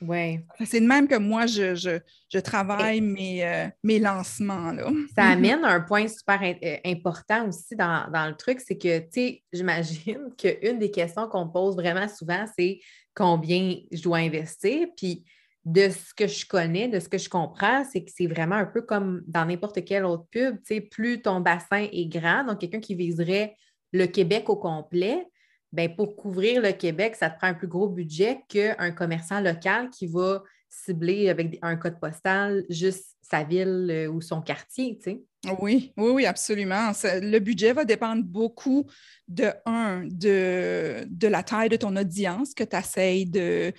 [0.00, 0.40] Oui.
[0.64, 1.98] C'est de même que moi, je,
[2.40, 4.72] travaille mes, euh, mes lancements.
[4.72, 4.90] Là.
[5.14, 9.42] Ça amène un point super euh, important aussi dans, le truc, c'est que, tu sais,
[9.52, 12.80] j'imagine qu'une des questions qu'on pose vraiment souvent, c'est
[13.14, 14.88] combien je dois investir.
[14.96, 15.24] Puis
[15.66, 18.64] de ce que je connais, de ce que je comprends, c'est que c'est vraiment un
[18.64, 20.56] peu comme dans n'importe quelle autre pub.
[20.58, 23.56] Tu sais, plus ton bassin est grand, donc quelqu'un qui viserait
[23.92, 25.26] le Québec au complet,
[25.72, 29.90] ben, pour couvrir le Québec, ça te prend un plus gros budget qu'un commerçant local
[29.90, 35.10] qui va cibler avec un code postal juste sa ville euh, ou son quartier, tu
[35.10, 35.20] sais.
[35.60, 36.92] Oui, oui, oui, absolument.
[37.04, 38.86] le budget va dépendre beaucoup
[39.26, 43.72] de, un, de, de la taille de ton audience que tu essaies de,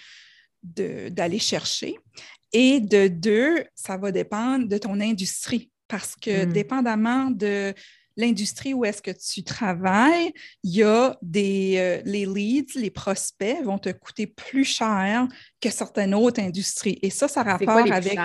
[1.10, 1.96] d'aller chercher.
[2.52, 6.52] Et de deux, ça va dépendre de ton industrie parce que hmm.
[6.52, 7.74] dépendamment de
[8.18, 13.64] l'industrie où est-ce que tu travailles, il y a des euh, les leads, les prospects
[13.64, 15.28] vont te coûter plus cher
[15.60, 17.00] que certaines autres industries.
[17.02, 18.18] Et ça, ça a rapport avec.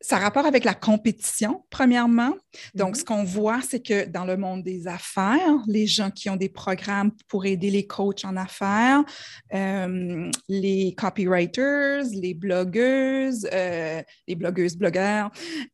[0.00, 2.34] Ça a rapport avec la compétition, premièrement.
[2.74, 2.98] Donc, mm-hmm.
[2.98, 6.48] ce qu'on voit, c'est que dans le monde des affaires, les gens qui ont des
[6.50, 9.02] programmes pour aider les coachs en affaires,
[9.54, 15.30] euh, les copywriters, les blogueuses, euh, les blogueuses, blogueurs,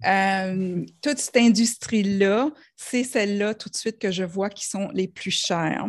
[0.06, 5.08] euh, toute cette industrie-là, c'est celle-là tout de suite que je vois qui sont les
[5.08, 5.86] plus chères.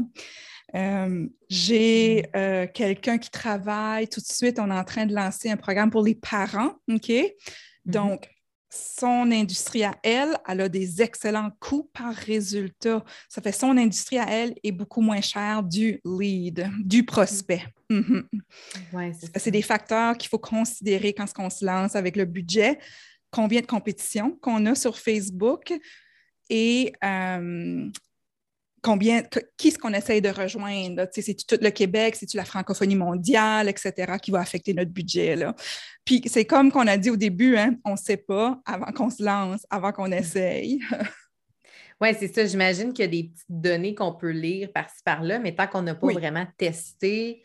[1.50, 2.68] j'ai mm.
[2.74, 6.04] quelqu'un qui travaille tout de suite, on est en train de lancer un programme pour
[6.04, 7.12] les parents, OK?
[7.86, 7.94] Mhm.
[7.94, 8.30] Donc,
[8.70, 13.04] son industrie à elle, elle a des excellents coûts par résultat.
[13.30, 17.64] Ça fait son industrie à elle est beaucoup moins chère du lead, du prospect.
[17.90, 18.28] Mhm.
[19.38, 22.80] c'est des facteurs qu'il faut considérer quand on se lance avec le budget,
[23.30, 25.72] combien de compétitions qu'on a sur Facebook
[26.50, 27.90] et euh,
[28.84, 29.24] combien,
[29.58, 31.08] qui est-ce qu'on essaye de rejoindre?
[31.12, 35.36] C'est-tu tout le Québec, c'est-tu la francophonie mondiale, etc., qui va affecter notre budget?
[35.36, 35.56] Là?
[36.06, 39.10] Puis c'est comme qu'on a dit au début, hein, on ne sait pas avant qu'on
[39.10, 40.80] se lance, avant qu'on essaye.
[42.02, 42.46] oui, c'est ça.
[42.46, 45.82] J'imagine qu'il y a des petites données qu'on peut lire par-ci par-là, mais tant qu'on
[45.82, 47.42] n'a pas vraiment testé,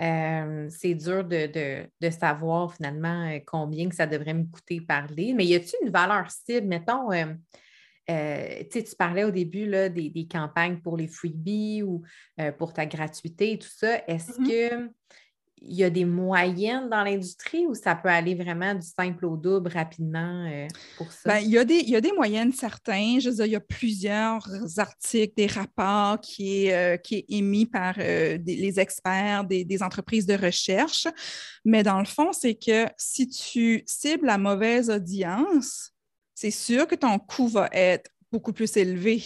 [0.00, 5.32] euh, c'est dur de, savoir finalement euh, combien que ça devrait me coûter parler.
[5.32, 7.12] Mais y a-t-il une valeur cible, mettons?
[7.12, 7.26] Euh,
[8.10, 12.02] euh, tu parlais au début là, des, campagnes pour les freebies ou
[12.40, 14.02] euh, pour ta gratuité et tout ça.
[14.08, 14.90] Est-ce qu'il
[15.60, 19.70] y a des moyennes dans l'industrie ou ça peut aller vraiment du simple au double
[19.70, 21.28] rapidement euh, pour ça?
[21.34, 23.20] Ben, il, y a des, il y a des moyennes certains.
[23.20, 27.66] Je veux dire, il y a plusieurs articles, des rapports qui est, qui est émis
[27.66, 31.06] par les experts des, des, entreprises de recherche.
[31.64, 35.91] Mais dans le fond, c'est que si tu cibles la mauvaise audience,
[36.42, 39.22] c'est sûr que ton coût va être beaucoup plus élevé.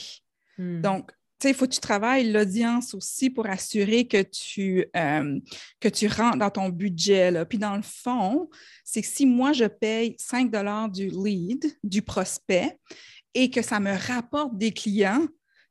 [0.59, 0.83] Hmm.
[0.83, 5.41] Donc, tu sais, il faut que tu travailles l'audience aussi pour assurer que tu, euh,
[5.81, 7.31] que tu rentres dans ton budget.
[7.31, 7.47] Là.
[7.47, 8.51] Puis dans le fond,
[8.85, 10.51] c'est que si moi, je paye 5
[10.93, 12.79] du lead, du prospect,
[13.33, 15.27] et que ça me rapporte des clients,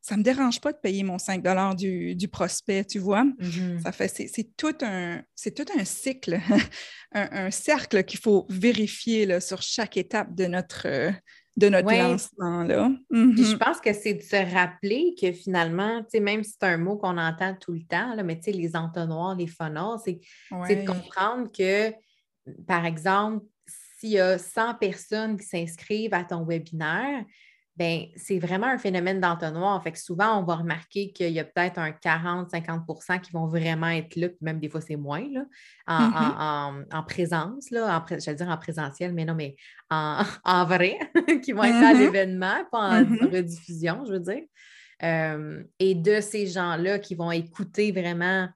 [0.06, 3.24] ça ne me dérange pas de payer mon 5 du, du, prospect, tu vois?
[3.24, 3.82] Mm-hmm.
[3.82, 6.40] Ça fait, c'est, tout un, c'est tout un cycle,
[7.12, 11.12] un, cercle qu'il faut vérifier là, sur chaque étape de notre,
[11.58, 12.62] de notre lancement.
[12.62, 12.92] Là.
[13.10, 13.58] Je mm-hmm.
[13.58, 17.56] pense que c'est de se rappeler que finalement, même si c'est un mot qu'on entend
[17.60, 20.20] tout le temps, là, mais les entonnoirs, les c'est,
[20.68, 21.92] c'est de comprendre que,
[22.68, 23.44] par exemple,
[23.98, 27.26] s'il y a 100 personnes qui s'inscrivent à ton webinaire,
[27.78, 29.84] ben, c'est vraiment un phénomène d'entonnoir.
[29.84, 33.90] Fait que souvent, on va remarquer qu'il y a peut-être un 40-50% qui vont vraiment
[33.90, 35.46] être là, puis même des fois, c'est moins, là,
[35.88, 37.06] en, mm-hmm.
[37.06, 39.56] présence, là, en, j'allais dire en présentiel, mais non, mais
[39.90, 40.24] en,
[40.66, 40.98] vrai,
[41.44, 41.98] qui vont être à mm-hmm.
[41.98, 43.36] l'événement, pas en mm-hmm.
[43.36, 44.44] rediffusion, je veux dire.
[45.04, 48.48] Euh, et de ces gens-là qui vont écouter vraiment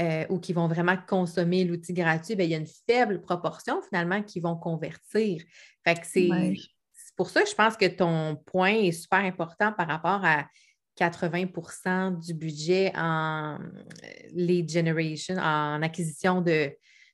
[0.00, 3.82] euh, ou qui vont vraiment consommer l'outil gratuit, bien, il y a une faible proportion
[3.82, 5.42] finalement qui vont convertir.
[5.84, 6.28] Fait que c'est
[7.16, 10.46] pour ça que je pense que ton point est super important par rapport à
[10.98, 16.72] 80% du budget en euh, lead generation, en acquisition de,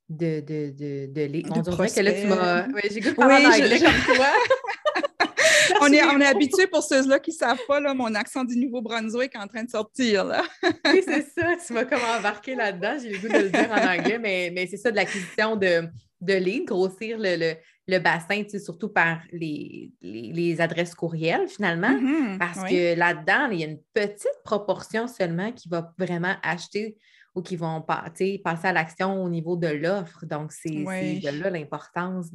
[0.09, 1.46] de, de, de, de lead.
[1.50, 2.66] On dirait que là, tu m'as.
[2.68, 4.26] Oui, j'ai goût de parler en anglais comme toi.
[5.80, 8.56] on, est, on est habitué pour ceux-là qui ne savent pas, là, mon accent du
[8.56, 10.24] Nouveau-Brunswick est en train de sortir.
[10.24, 10.42] Là.
[10.62, 11.54] oui, c'est ça.
[11.64, 12.96] Tu m'as comme embarqué là-dedans.
[13.00, 15.88] J'ai le goût de le dire en anglais, mais, mais c'est ça de l'acquisition de,
[16.20, 17.54] de lead, grossir le, le,
[17.87, 23.68] bassin, surtout par les, les, adresses courriels finalement, mm-hmm, parce que là-dedans, il y a
[23.68, 26.96] une petite proportion seulement qui va vraiment acheter
[27.35, 30.25] ou qui vont passer à l'action au niveau de l'offre.
[30.25, 32.31] Donc, c'est de là l'importance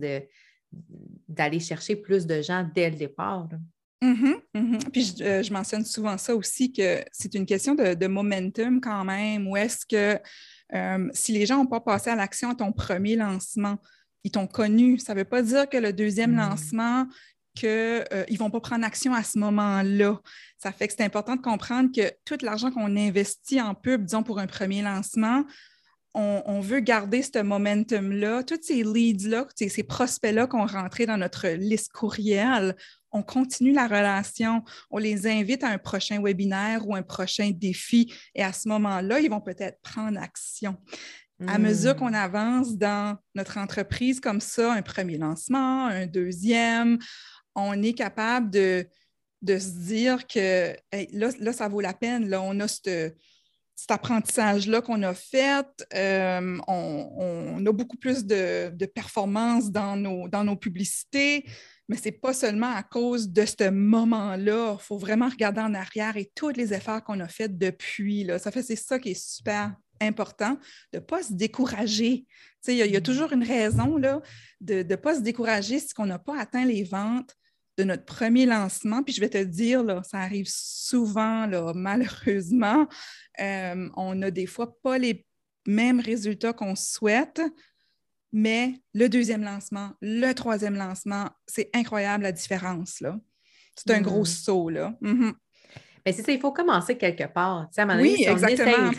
[1.27, 3.49] d'aller chercher plus de gens dès le départ.
[4.01, 4.89] Mm-hmm, mm-hmm.
[4.91, 9.47] Puis euh, je, mentionne souvent ça aussi, que c'est une question de, momentum quand même,
[9.47, 10.19] où est-ce que
[10.73, 13.77] euh, si les gens n'ont pas passé à l'action à ton premier lancement,
[14.23, 14.99] ils t'ont connu.
[14.99, 16.37] Ça ne veut pas dire que le deuxième mm.
[16.37, 17.07] lancement,
[17.55, 20.19] qu'ils euh, ne vont pas prendre action à ce moment-là.
[20.57, 24.23] Ça fait que c'est important de comprendre que tout l'argent qu'on investit en pub, disons
[24.23, 25.43] pour un premier lancement,
[26.13, 31.91] on, veut garder ce momentum-là, tous ces leads-là, ces prospects-là qu'on rentré dans notre liste
[31.93, 32.75] courriel,
[33.13, 38.13] on continue la relation, on les invite à un prochain webinaire ou un prochain défi
[38.35, 40.77] et à ce moment-là, ils vont peut-être prendre action.
[41.47, 41.61] À hmm.
[41.61, 46.99] mesure qu'on avance dans notre entreprise comme ça, un premier lancement, un deuxième,
[47.55, 48.85] on est capable de,
[49.41, 50.75] de se dire que
[51.13, 53.15] là, ça vaut la peine, là, on a cet
[53.89, 60.43] apprentissage-là qu'on a fait, euh, on, a beaucoup plus de, de performance dans nos, dans
[60.43, 61.45] nos publicités,
[61.89, 64.77] mais ce n'est pas seulement à cause de ce moment-là.
[64.79, 68.23] Il faut vraiment regarder en arrière et tous les efforts qu'on a faits depuis.
[68.23, 68.37] Là.
[68.37, 70.57] Ça fait c'est ça qui est super important,
[70.93, 72.25] de ne pas se décourager.
[72.67, 73.03] Il y, a mm.
[73.03, 74.21] toujours une raison là,
[74.59, 77.35] de ne pas se décourager si on n'a pas atteint les ventes
[77.77, 79.03] de notre premier lancement.
[79.03, 82.87] Puis je vais te dire, là, ça arrive souvent, là, malheureusement.
[83.39, 85.25] Euh, on n'a des fois pas les
[85.65, 87.41] mêmes résultats qu'on souhaite,
[88.31, 93.03] mais le deuxième lancement, le troisième lancement, c'est incroyable la différence.
[93.75, 94.25] C'est un gros mm.
[94.25, 94.69] saut.
[94.69, 94.95] Là.
[95.01, 95.33] Mm-hmm.
[96.05, 97.69] Mais c'est ça, il faut commencer quelque part.
[97.77, 98.91] À un oui, exactement.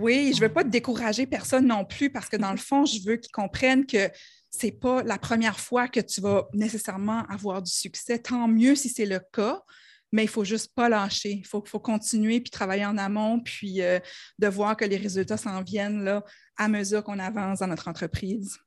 [0.00, 2.98] Oui, je ne veux pas décourager personne non plus parce que dans le fond, je
[3.04, 4.10] veux qu'ils comprennent que
[4.50, 8.18] ce n'est pas la première fois que tu vas nécessairement avoir du succès.
[8.18, 9.62] Tant mieux si c'est le cas,
[10.12, 11.32] mais il ne faut juste pas lâcher.
[11.32, 13.98] Il faut, faut, continuer puis travailler en amont, puis euh,
[14.38, 16.22] de voir que les résultats s'en viennent là,
[16.56, 18.58] à mesure qu'on avance dans notre entreprise.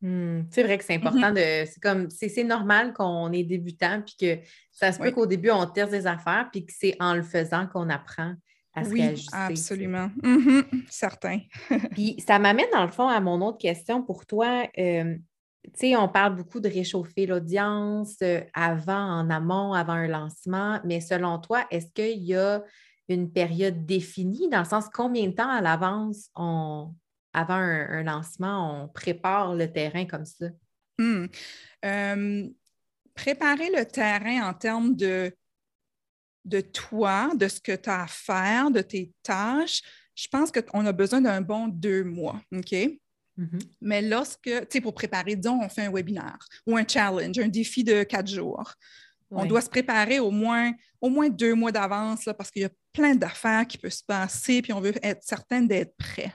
[0.00, 1.34] Hmm, c'est vrai que c'est important mhm.
[1.34, 1.70] de.
[1.70, 5.66] C'est comme c'est normal qu'on est débutant, puis que ça se peut qu'au début, on
[5.66, 8.34] tire des affaires, puis que c'est en le faisant qu'on apprend
[8.74, 10.10] à se oui, Absolument.
[10.22, 11.40] Mhm, certain.
[11.92, 14.68] puis ça m'amène, dans le fond, à mon autre question pour toi.
[14.78, 15.16] Euh,
[15.64, 20.80] tu sais, on parle beaucoup de réchauffer l'audience euh, avant, en amont, avant un lancement,
[20.84, 22.62] mais selon toi, est-ce qu'il y a
[23.08, 26.94] une période définie, dans le sens combien de temps à l'avance, on,
[27.32, 30.46] avant un, lancement, on prépare le terrain comme ça?
[30.98, 31.26] Hmm.
[33.14, 35.34] préparer le terrain en termes de,
[36.44, 39.80] de toi, de ce que tu as à faire, de tes tâches,
[40.14, 42.40] je pense qu'on a besoin d'un bon deux mois.
[42.52, 42.72] OK?
[42.72, 43.60] Mm-hmm.
[43.80, 47.48] Mais lorsque, tu sais, pour préparer, disons, on fait un webinaire ou un challenge, un
[47.48, 48.74] défi de quatre jours,
[49.30, 52.70] on doit se préparer au moins, au moins deux mois d'avance parce qu'il y a
[52.92, 56.32] plein d'affaires qui peuvent se passer, puis on veut être certaine d'être prêt.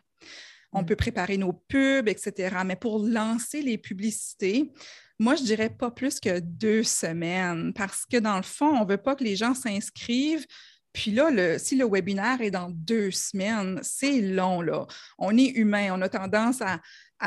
[0.74, 0.86] On mm.
[0.86, 2.58] peut préparer nos pubs, etc.
[2.66, 4.72] Mais pour lancer les publicités,
[5.20, 8.90] moi, je dirais pas plus que deux semaines parce que dans le fond, on ne
[8.90, 10.46] veut pas que les gens s'inscrivent
[10.94, 14.88] puis là, si le webinaire est dans deux semaines, c'est long, là.
[15.18, 16.82] On est humain, on a tendance à,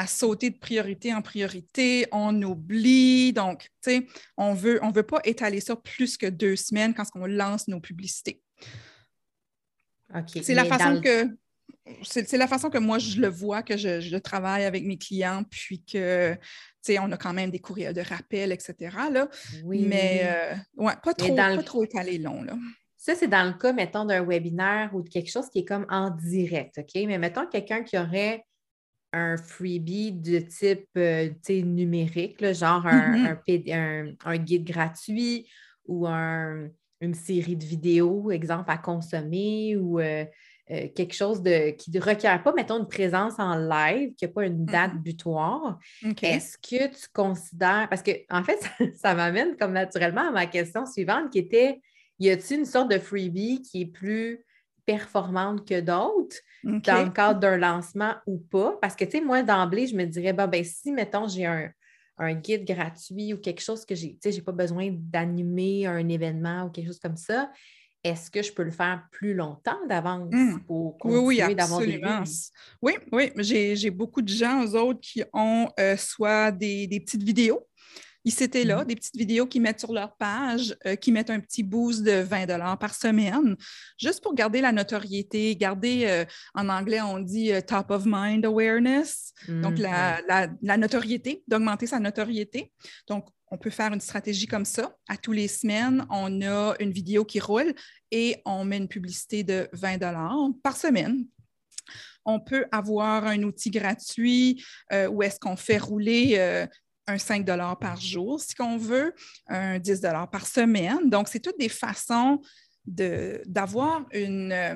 [0.07, 3.33] sauter de priorité en priorité, on oublie.
[3.33, 4.07] Donc, tu sais,
[4.39, 7.69] on veut, ne on veut pas étaler ça plus que deux semaines quand on lance
[7.69, 8.43] nos publicités.
[10.27, 11.29] C'est la façon que
[12.03, 15.83] c'est la façon que moi je le vois, que je, travaille avec mes clients, puis
[15.85, 16.41] que, tu
[16.81, 18.97] sais, on a quand même des courriels de rappel, etc.
[19.11, 19.29] Là.
[19.65, 22.55] Oui, Mais, euh, ouais, pas trop, pas trop étalé long, là.
[22.97, 25.87] Ça, c'est dans le cas, mettons, d'un webinaire ou de quelque chose qui est comme
[25.89, 27.03] en direct, OK?
[27.07, 28.45] Mais mettons quelqu'un qui aurait
[29.13, 34.17] un freebie de type euh, numérique, genre mm-hmm.
[34.25, 35.49] un, guide gratuit
[35.87, 40.25] ou une série de vidéos, exemple, à consommer ou euh,
[40.73, 44.33] euh, quelque chose de, qui ne requiert pas, mettons, une présence en live, qui n'a
[44.33, 45.79] pas une date butoir.
[46.23, 48.59] Est-ce que tu considères, parce que en fait,
[48.97, 51.81] ça m'amène comme naturellement à ma question suivante qui était
[52.21, 54.47] y a-t-il une sorte de freebie qui est plus
[54.87, 58.79] performante que d'autres dans le cadre d'un lancement ou pas?
[58.81, 61.71] Parce que, tu sais, moi, d'emblée, je me dirais, ben, si, mettons, j'ai un,
[62.35, 66.65] guide gratuit ou quelque chose que j'ai, tu sais, j'ai pas besoin d'animer un événement
[66.65, 67.51] ou quelque chose comme ça,
[68.05, 70.61] est-ce que je peux le faire plus longtemps d'avance hmm.
[70.67, 72.01] pour continuer d'avoir des
[72.81, 77.23] Oui, oui, j'ai beaucoup de gens, eux autres, qui ont euh, soit des, des, petites
[77.23, 77.67] vidéos
[78.25, 78.87] ils s'étaient là, mhm.
[78.87, 82.21] des petites vidéos qu'ils mettent sur leur page, euh, qui mettent un petit boost de
[82.21, 83.57] 20 par semaine,
[83.99, 88.45] juste pour garder la notoriété, garder, euh, en anglais, on dit euh, top of mind
[88.45, 89.83] awareness, donc mhm.
[90.63, 92.73] la, notoriété, d'augmenter sa notoriété.
[93.09, 94.97] Donc, on peut faire une stratégie comme ça.
[95.09, 97.75] À tous les semaines, on a une vidéo qui roule
[98.11, 99.99] et on met une publicité de 20
[100.63, 101.27] par semaine
[102.25, 104.65] on peut avoir un outil gratuit
[105.11, 106.67] où est-ce qu'on fait rouler
[107.13, 107.47] un 5
[107.79, 109.15] par jour, si on veut,
[109.49, 111.09] un 10 par semaine.
[111.09, 112.41] Donc, c'est toutes des façons
[112.85, 114.75] d'avoir une, euh,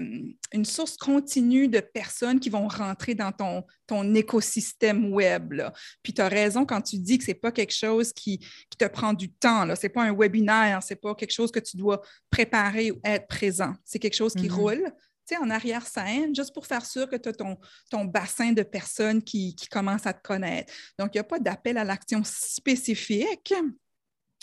[0.52, 5.60] une, source continue de personnes qui vont rentrer dans ton, ton écosystème web.
[6.04, 8.78] Puis tu as raison quand tu dis que ce n'est pas quelque chose qui, qui,
[8.78, 9.66] te prend du temps.
[9.74, 13.00] Ce n'est pas un webinaire, ce n'est pas quelque chose que tu dois préparer ou
[13.02, 13.74] être présent.
[13.84, 14.52] C'est quelque chose qui mm-hmm.
[14.52, 14.92] roule
[15.34, 17.56] en arrière-scène, juste pour faire sûr que tu as ton,
[17.90, 20.72] ton, bassin de personnes qui, qui, commencent à te connaître.
[20.98, 23.52] Donc, il n'y a pas d'appel à l'action spécifique,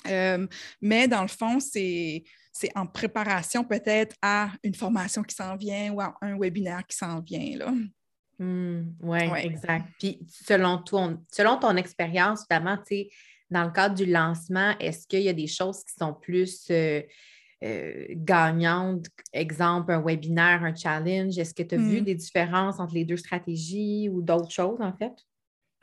[0.08, 0.46] euh,
[0.82, 2.24] mais dans le fond, c'est
[2.76, 7.22] en préparation peut-être à une formation qui s'en vient ou à un webinaire qui s'en
[7.22, 7.58] vient.
[7.58, 7.74] Là.
[8.40, 9.46] Hmm, oui, ouais.
[9.46, 9.86] exact.
[10.00, 12.78] Puis selon, ton, selon ton expérience, notamment,
[13.50, 17.02] dans le cadre du lancement, est-ce qu'il y a des choses qui sont plus euh,
[17.64, 21.38] euh, gagnante, exemple, un webinaire, un challenge?
[21.38, 22.06] Est-ce que tu as vu hmm.
[22.06, 25.14] des différences entre les deux stratégies ou d'autres choses, en fait?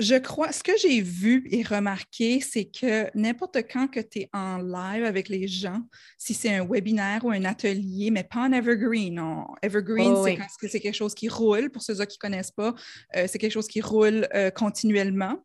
[0.00, 4.30] Je crois, ce que j'ai vu et remarqué, c'est que n'importe quand que tu es
[4.32, 5.82] en live avec les gens,
[6.16, 9.14] si c'est un webinaire ou un atelier, mais pas en evergreen.
[9.14, 9.46] Non.
[9.62, 10.26] Evergreen, oh,
[10.58, 11.70] c'est quelque chose qui roule.
[11.70, 12.74] Pour ceux qui ne connaissent pas,
[13.14, 15.36] euh, c'est quelque chose qui roule euh, continuellement.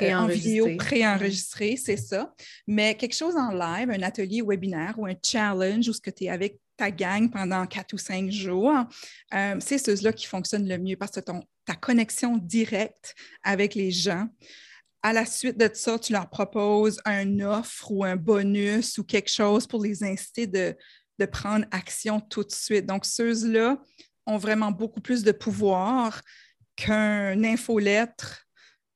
[0.00, 2.32] Euh, en vidéo préenregistré, c'est ça.
[2.66, 6.24] Mais quelque chose en live, un atelier webinaire ou un challenge où ce que tu
[6.24, 8.72] es avec ta gang pendant quatre ou cinq jours,
[9.60, 13.14] c'est ceux-là qui fonctionnent le mieux parce que ton, ta connexion directe
[13.44, 14.28] avec les gens.
[15.04, 19.30] À la suite de ça, tu leur proposes un offre ou un bonus ou quelque
[19.30, 20.76] chose pour les inciter de,
[21.30, 22.86] prendre action tout de suite.
[22.86, 23.78] Donc, ceux-là
[24.26, 26.22] ont vraiment beaucoup plus de pouvoir
[26.74, 28.46] qu'un infolettre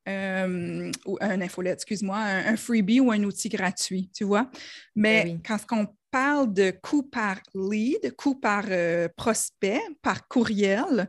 [0.08, 4.50] euh, ou un infolettre, excuse-moi, un, freebie ou un outil gratuit, tu vois.
[4.96, 11.08] Mais ben quand on parle de coût par lead, coût par euh, prospect, par courriel,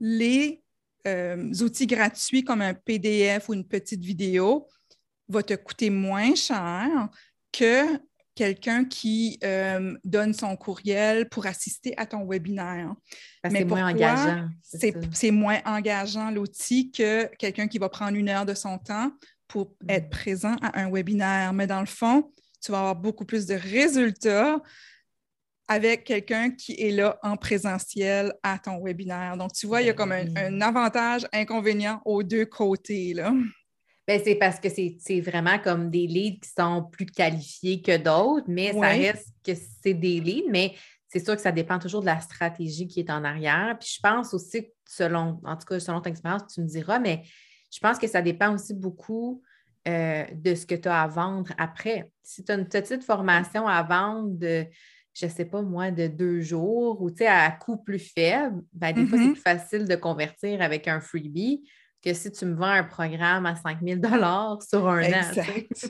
[0.00, 0.61] les
[1.06, 4.68] euh, outils gratuits comme un PDF ou une petite vidéo
[5.28, 7.08] va te coûter moins cher
[7.52, 7.98] que
[8.34, 12.94] quelqu'un qui euh, donne son courriel pour assister à ton webinaire.
[13.44, 14.48] c'est moins engageant.
[15.12, 19.12] C'est moins engageant l'outil que quelqu'un qui va prendre une heure de son temps
[19.48, 19.90] pour mm.
[19.90, 21.52] être présent à un webinaire?
[21.52, 22.32] Mais dans le fond,
[22.62, 24.62] tu vas avoir beaucoup plus de résultats
[25.72, 29.36] avec quelqu'un qui est là en présentiel à ton webinaire.
[29.38, 33.14] Donc, tu vois, il y a comme un, avantage, inconvénient aux deux côtés.
[33.14, 33.32] Là.
[34.06, 38.46] Ben, c'est parce que c'est vraiment comme des leads qui sont plus qualifiés que d'autres,
[38.48, 39.52] mais ça reste que
[39.82, 40.74] c'est des leads, mais
[41.08, 43.76] c'est sûr que ça dépend toujours de la stratégie qui est en arrière.
[43.80, 47.22] Puis je pense aussi, selon, en tout cas, selon ton expérience, tu me diras, mais
[47.72, 49.42] je pense que ça dépend aussi beaucoup
[49.88, 52.10] euh, de ce que tu as à vendre après.
[52.22, 54.66] Si tu as une petite formation à vendre de
[55.14, 59.06] je ne sais pas moi, de deux jours ou à coût plus faible, ben, des
[59.06, 59.32] fois, c'est mm-hmm.
[59.32, 61.62] plus facile de convertir avec un freebie
[62.02, 64.00] que si tu me vends un programme à 5 000
[64.68, 65.24] sur un an.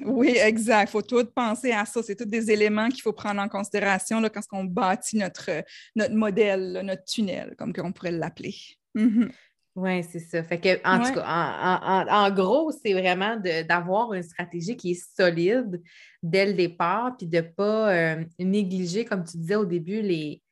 [0.05, 0.91] oui, exact.
[0.91, 2.03] Il faut tout penser à ça.
[2.03, 5.51] C'est tous des éléments qu'il faut prendre en considération là, quand on bâtit notre,
[5.97, 8.55] notre modèle, notre tunnel, comme on pourrait l'appeler.
[8.95, 9.31] Mm-hmm.
[9.75, 10.43] Oui, c'est ça.
[10.43, 15.83] Fait que, en tout cas, en, gros, c'est vraiment d'avoir une stratégie qui est solide
[16.23, 20.43] dès le départ, puis de ne pas euh, négliger, comme tu disais au début, les,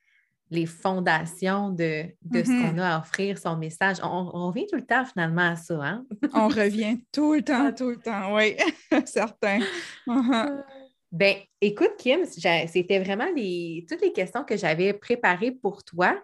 [0.51, 2.81] les fondations de, de ce qu'on mm-hmm.
[2.81, 3.99] a à offrir, son message.
[4.03, 6.07] On, revient tout le temps finalement à ça, hein?
[6.33, 8.57] on revient tout le temps, tout le temps, oui,
[9.05, 9.61] certain.
[10.07, 10.65] Uh-huh.
[11.13, 16.17] Ben, écoute, Kim, c'était vraiment les, toutes les questions que j'avais préparées pour toi.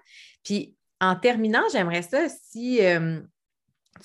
[0.45, 3.21] Puis en terminant, j'aimerais ça si euh,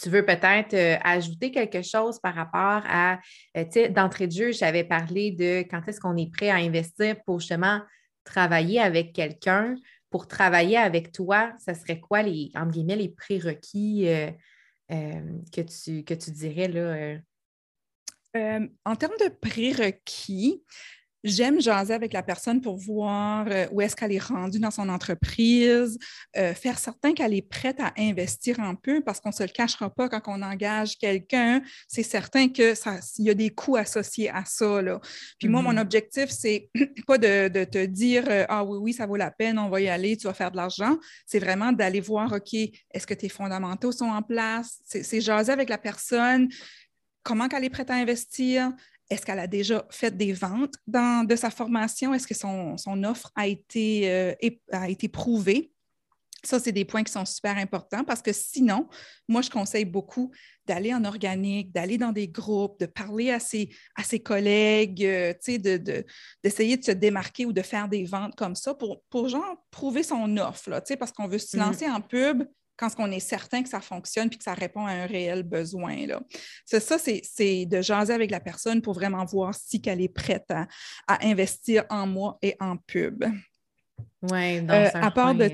[0.02, 3.20] tu veux peut-être euh, ajouter quelque chose par rapport à,
[3.58, 6.56] euh, tu sais, d'entrée de jeu, j'avais parlé de quand est-ce qu'on est prêt à
[6.56, 7.82] investir pour justement
[8.24, 9.76] travailler avec quelqu'un,
[10.10, 14.06] pour travailler avec toi, ce serait quoi les, entre guillemets, les prérequis
[14.90, 17.18] que, tu, que tu dirais là?
[18.86, 20.64] en termes de prérequis,
[21.24, 24.90] J'aime jaser avec la personne pour voir euh, où est-ce qu'elle est rendue dans son
[24.90, 26.00] entreprise,
[26.36, 29.50] euh, faire certain qu'elle est prête à investir un peu parce qu'on ne se le
[29.50, 31.62] cachera pas quand on engage quelqu'un.
[31.88, 32.76] C'est certain qu'il
[33.20, 34.82] y a des coûts associés à ça.
[34.82, 35.00] Là.
[35.38, 35.82] Puis moi, mon mm-hmm.
[35.82, 36.70] objectif, c'est
[37.08, 39.90] pas de, te dire euh, Ah oui, oui, ça vaut la peine, on va y
[39.90, 40.98] aller, tu vas faire de l'argent.
[41.28, 44.80] C'est vraiment d'aller voir OK, est-ce que tes fondamentaux sont en place?
[44.86, 46.50] C'est jaser avec la personne
[47.24, 48.72] comment elle est prête à investir,
[49.12, 52.14] est-ce qu'elle a déjà fait des ventes dans, de sa formation?
[52.14, 54.34] Est-ce que son, offre a été, euh,
[54.72, 55.74] a été prouvée?
[56.44, 58.88] Ça, c'est des points qui sont super importants parce que sinon,
[59.28, 60.32] moi, je conseille beaucoup
[60.66, 65.34] d'aller en organique, d'aller dans des groupes, de parler à ses, à ses collègues, euh,
[66.42, 70.04] d'essayer de, se démarquer ou de faire des ventes comme ça pour, pour genre, prouver
[70.04, 71.60] son offre, là, parce qu'on veut se mm-hmm.
[71.60, 72.44] lancer en pub,
[72.82, 75.96] quand on est certain que ça fonctionne puis que ça répond à un réel besoin.
[76.66, 80.50] C'est ça, c'est de jaser avec la personne pour vraiment voir si elle est prête
[80.52, 80.68] à,
[81.24, 83.24] investir en moi et en pub.
[84.24, 85.50] Oui, euh, à part de.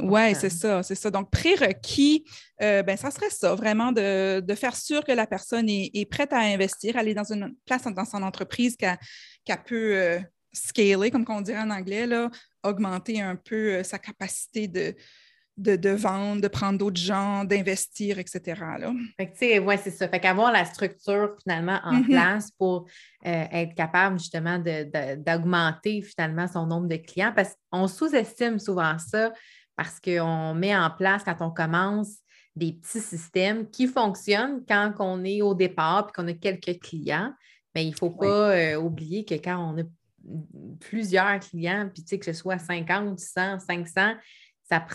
[0.00, 1.10] Oui, c'est ça, c'est ça.
[1.10, 2.24] Donc, prérequis,
[2.62, 6.40] euh, ben, ça serait ça, vraiment de, faire sûr que la personne est, prête à
[6.40, 10.20] investir, aller dans une place dans son entreprise qu'elle peut euh,
[10.52, 12.30] scaler, comme on dirait en anglais, là,
[12.62, 14.94] augmenter un peu sa capacité de,
[15.62, 18.60] de, vendre, de prendre d'autres gens, d'investir, etc.
[18.78, 18.92] Là.
[19.60, 20.08] oui, c'est ça.
[20.08, 22.06] Fait qu'avoir la structure finalement en mm-hmm.
[22.06, 22.86] place pour
[23.26, 29.32] euh, être capable justement d'augmenter finalement son nombre de clients parce qu'on sous-estime souvent ça
[29.76, 32.18] parce qu'on met en place quand on commence
[32.54, 37.32] des petits systèmes qui fonctionnent quand on est au départ et qu'on a quelques clients.
[37.74, 39.84] Mais il ne faut pas euh, oublier que quand on a
[40.80, 44.14] plusieurs clients, puis que ce soit 50, 100, 500, ce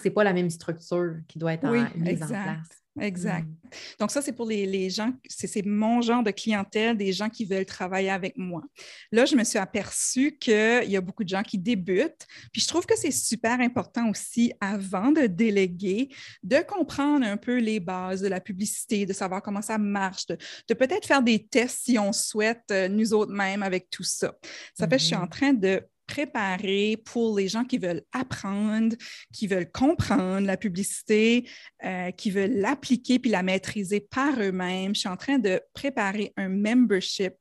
[0.03, 2.67] n'est pas la même structure qui doit être mise en place.
[2.99, 3.45] exact.
[3.45, 3.67] Mm.
[3.99, 7.65] Donc, ça, c'est pour les, gens, c'est mon genre de clientèle, des gens qui veulent
[7.65, 8.63] travailler avec moi.
[9.11, 12.25] Là, je me suis aperçue qu'il y a beaucoup de gens qui débutent.
[12.51, 16.09] Puis, je trouve que c'est super important aussi, avant de déléguer,
[16.43, 20.73] de comprendre un peu les bases de la publicité, de savoir comment ça marche, de,
[20.73, 24.33] peut-être faire des tests si on souhaite, euh, nous autres mêmes, avec tout ça.
[24.77, 25.29] Ça fait que je suis en mm-hmm.
[25.29, 28.95] train de préparer pour les gens qui veulent apprendre,
[29.33, 31.47] qui veulent comprendre la publicité,
[31.83, 34.95] euh, qui veulent l'appliquer puis la maîtriser par eux-mêmes.
[34.95, 37.35] Je suis en train de préparer un membership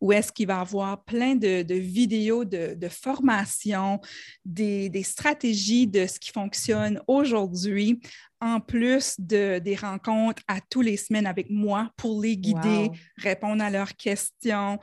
[0.00, 4.00] où est-ce qu'il va y avoir plein de, vidéos de, formation,
[4.44, 8.00] des, stratégies de ce qui fonctionne aujourd'hui
[8.40, 13.62] en plus de, des rencontres à tous les semaines avec moi pour les guider, répondre
[13.62, 14.78] à leurs questions,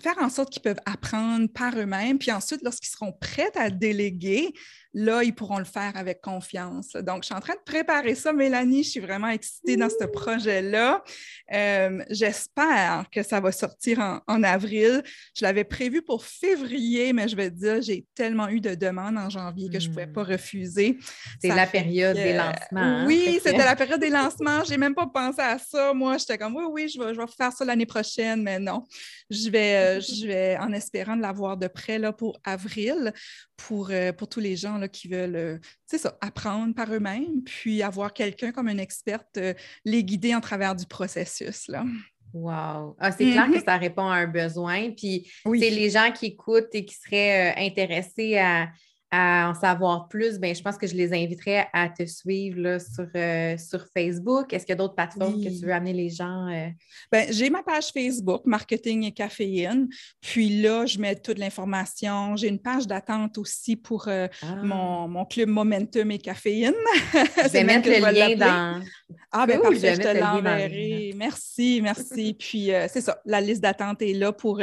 [0.00, 4.52] faire en sorte qu'ils peuvent apprendre par eux-mêmes, puis ensuite, lorsqu'ils seront prêts à déléguer,
[4.96, 6.92] là, ils pourront le faire avec confiance.
[6.92, 8.82] Donc, je suis en train de préparer ça, Mélanie.
[8.82, 11.04] Je suis vraiment excitée dans ce projet-là.
[11.52, 15.02] Euh, j'espère que ça va sortir en, avril.
[15.36, 19.18] Je l'avais prévu pour février, mais je vais te dire, j'ai tellement eu de demandes
[19.18, 20.32] en janvier que je ne pouvais pas hmm.
[20.32, 20.98] refuser.
[21.42, 22.80] C'est la période des lancements.
[22.80, 24.64] Hein, oui, c'était la période des lancements.
[24.64, 25.92] Je n'ai même pas pensé à ça.
[25.92, 28.86] Moi, j'étais comme, oui, oui, je vais, je vais faire ça l'année prochaine, mais non.
[29.28, 33.12] Je vais, euh, je vais en espérant de l'avoir de près là, pour avril,
[33.58, 37.82] pour, euh, pour tous les gens là, qui veulent, euh, ça, apprendre par eux-mêmes, puis
[37.82, 41.68] avoir quelqu'un comme une experte euh, les guider en travers du processus.
[41.68, 41.84] Là.
[42.32, 42.96] Wow!
[42.98, 43.64] Ah, c'est clair que mm-hmm.
[43.64, 44.90] ça répond à un besoin.
[44.90, 48.68] Puis, c'est les gens qui écoutent et qui seraient intéressés à,
[49.10, 53.06] à en savoir plus, ben, je pense que je les inviterais à te suivre sur,
[53.14, 54.52] euh, sur Facebook.
[54.52, 56.48] Est-ce qu'il y a d'autres plateformes que tu veux amener les gens?
[56.48, 56.68] Euh?
[57.12, 59.88] Ben, j'ai ma page Facebook, Marketing et Caféine.
[60.20, 62.34] Puis là, je mets toute l'information.
[62.36, 64.56] J'ai une page d'attente aussi pour euh, ah.
[64.62, 66.74] mon, club Momentum et Caféine.
[67.14, 68.82] Je vais mettre le lien dans.
[69.30, 71.12] Ah, ben parfait, je, te l'enverrai.
[71.16, 72.34] Merci, merci.
[72.38, 74.60] Puis c'est ça, la liste d'attente est là pour,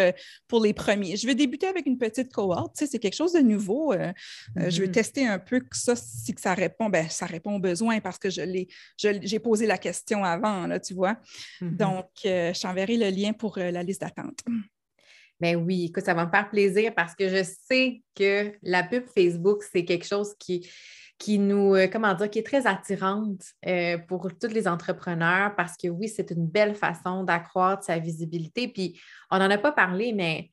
[0.48, 1.16] pour les premiers.
[1.16, 2.76] Je vais débuter avec une petite cohorte.
[2.76, 3.94] c'est quelque chose de nouveau.
[4.58, 4.92] Euh, je vais mm-hmm.
[4.92, 8.18] tester un peu que ça, si que ça répond, ben, ça répond aux besoins parce
[8.18, 8.68] que je l'ai,
[8.98, 11.18] j'ai posé la question avant, là, tu vois.
[11.62, 11.78] Mm-hmm.
[11.78, 14.40] Donc, euh, je t'enverrai le lien pour euh, la liste d'attente.
[15.44, 19.04] Ben oui, écoute, ça va me faire plaisir parce que je sais que la pub
[19.14, 20.66] Facebook, c'est quelque chose qui,
[21.18, 23.44] qui nous, comment dire, qui est très attirante
[24.08, 28.70] pour tous les entrepreneurs parce que oui, c'est une belle façon d'accroître sa visibilité.
[28.70, 28.98] Puis,
[29.32, 30.50] on n'en a pas parlé, mais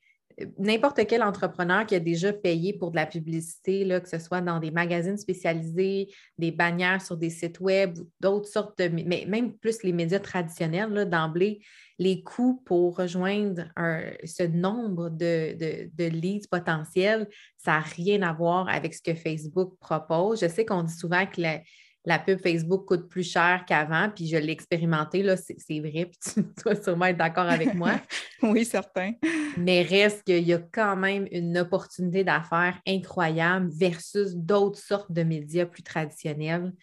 [0.57, 4.41] n'importe quel entrepreneur qui a déjà payé pour de la publicité, là, que ce soit
[4.41, 9.25] dans des magazines spécialisés, des bannières sur des sites web ou d'autres sortes de, mais
[9.27, 11.61] même plus les médias traditionnels, d'emblée,
[11.99, 13.65] les coûts pour rejoindre
[14.23, 15.55] ce nombre de,
[15.93, 17.27] de, leads potentiels,
[17.57, 20.41] ça n'a rien à voir avec ce que Facebook propose.
[20.41, 21.41] Je sais qu'on dit souvent que
[22.05, 26.17] la pub Facebook coûte plus cher qu'avant, puis je l'ai expérimenté, là, c'est vrai, puis
[26.33, 27.93] tu dois sûrement être d'accord avec moi.
[28.41, 29.13] oui, certain.
[29.57, 35.23] Mais reste qu'il y a quand même une opportunité d'affaires incroyable versus d'autres sortes de
[35.23, 36.73] médias plus traditionnels.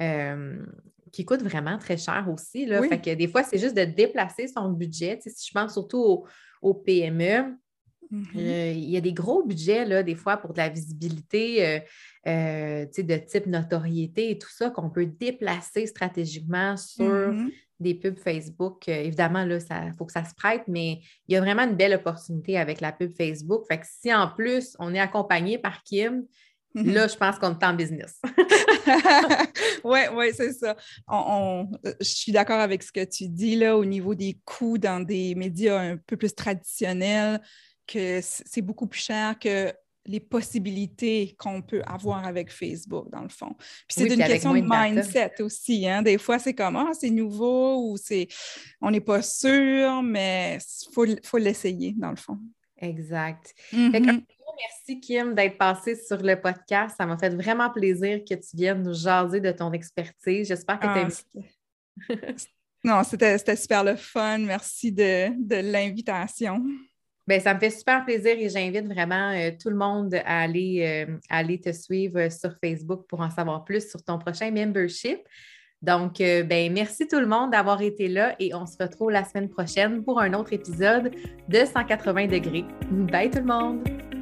[0.00, 0.64] Euh,
[1.10, 2.66] qui coûtent vraiment très cher aussi.
[2.66, 2.82] Là.
[2.82, 5.18] Fait que des fois, c'est juste de déplacer son budget.
[5.22, 6.26] si je pense surtout
[6.62, 7.56] aux PME,
[8.12, 8.36] Mm-hmm.
[8.36, 11.80] Euh, il y a des gros budgets, là, des fois, pour de la visibilité euh,
[12.26, 17.50] euh, de type notoriété et tout ça qu'on peut déplacer stratégiquement sur mm-hmm.
[17.80, 18.88] des pubs Facebook.
[18.88, 21.94] évidemment, là, il faut que ça se prête, mais il y a vraiment une belle
[21.94, 23.64] opportunité avec la pub Facebook.
[23.68, 26.24] Fait que si en plus on est accompagné par Kim,
[26.74, 26.92] mm-hmm.
[26.92, 28.20] Là, je pense qu'on est en business.
[29.84, 30.76] oui, oui, c'est ça.
[31.08, 35.34] je suis d'accord avec ce que tu dis là au niveau des coûts dans des
[35.34, 37.40] médias un peu plus traditionnels
[37.88, 39.72] que c'est beaucoup plus cher que
[40.08, 43.54] les possibilités qu'on peut avoir avec Facebook, dans le fond.
[43.86, 45.86] Puis c'est une question de mindset aussi.
[45.86, 46.02] Hein?
[46.02, 48.26] Des fois, c'est comme Ah, c'est nouveau ou c'est
[48.80, 52.38] on n'est pas sûr, mais il faut, faut l'essayer, dans le fond.
[52.80, 53.54] Exact.
[53.72, 54.24] Mm-hmm.
[54.56, 56.96] merci, Kim, d'être passée sur le podcast.
[56.96, 60.48] Ça m'a fait vraiment plaisir que tu viennes nous jaser de ton expertise.
[60.48, 61.24] J'espère que tu as
[62.10, 62.14] ah,
[62.84, 64.38] Non, c'était super le fun.
[64.38, 66.64] Merci de, de l'invitation.
[67.28, 71.06] Bien, ça me fait super plaisir et j'invite vraiment euh, tout le monde à aller,
[71.06, 75.18] euh, aller te suivre sur Facebook pour en savoir plus sur ton prochain membership.
[75.82, 79.24] Donc, euh, ben, merci tout le monde d'avoir été là et on se retrouve la
[79.24, 81.10] semaine prochaine pour un autre épisode
[81.50, 82.64] de 180 degrés.
[82.90, 84.17] Bye tout le monde!